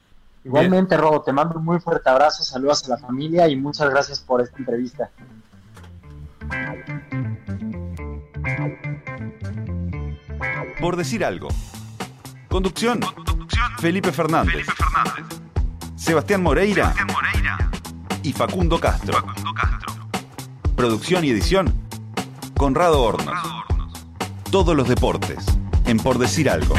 Igualmente, 0.43 0.97
Robo, 0.97 1.21
te 1.21 1.31
mando 1.31 1.57
un 1.57 1.65
muy 1.65 1.79
fuerte 1.79 2.09
abrazo, 2.09 2.43
saludos 2.43 2.85
a 2.85 2.89
la 2.89 2.97
familia 2.97 3.47
y 3.47 3.55
muchas 3.55 3.89
gracias 3.89 4.19
por 4.19 4.41
esta 4.41 4.57
entrevista. 4.57 5.09
Por 10.79 10.95
decir 10.95 11.23
algo. 11.23 11.49
Conducción. 12.47 12.99
Felipe 13.79 14.11
Fernández. 14.11 14.67
Sebastián 15.95 16.43
Moreira. 16.43 16.93
Sebastián 16.93 17.07
Moreira 17.07 17.24
y 18.25 18.33
Facundo 18.33 18.79
Castro. 18.79 19.23
Producción 20.75 21.23
y 21.25 21.29
edición, 21.29 21.73
Conrado 22.57 23.03
Hornos. 23.03 23.37
Todos 24.49 24.75
los 24.75 24.87
deportes, 24.87 25.45
en 25.85 25.97
Por 25.97 26.17
Decir 26.17 26.49
Algo. 26.49 26.75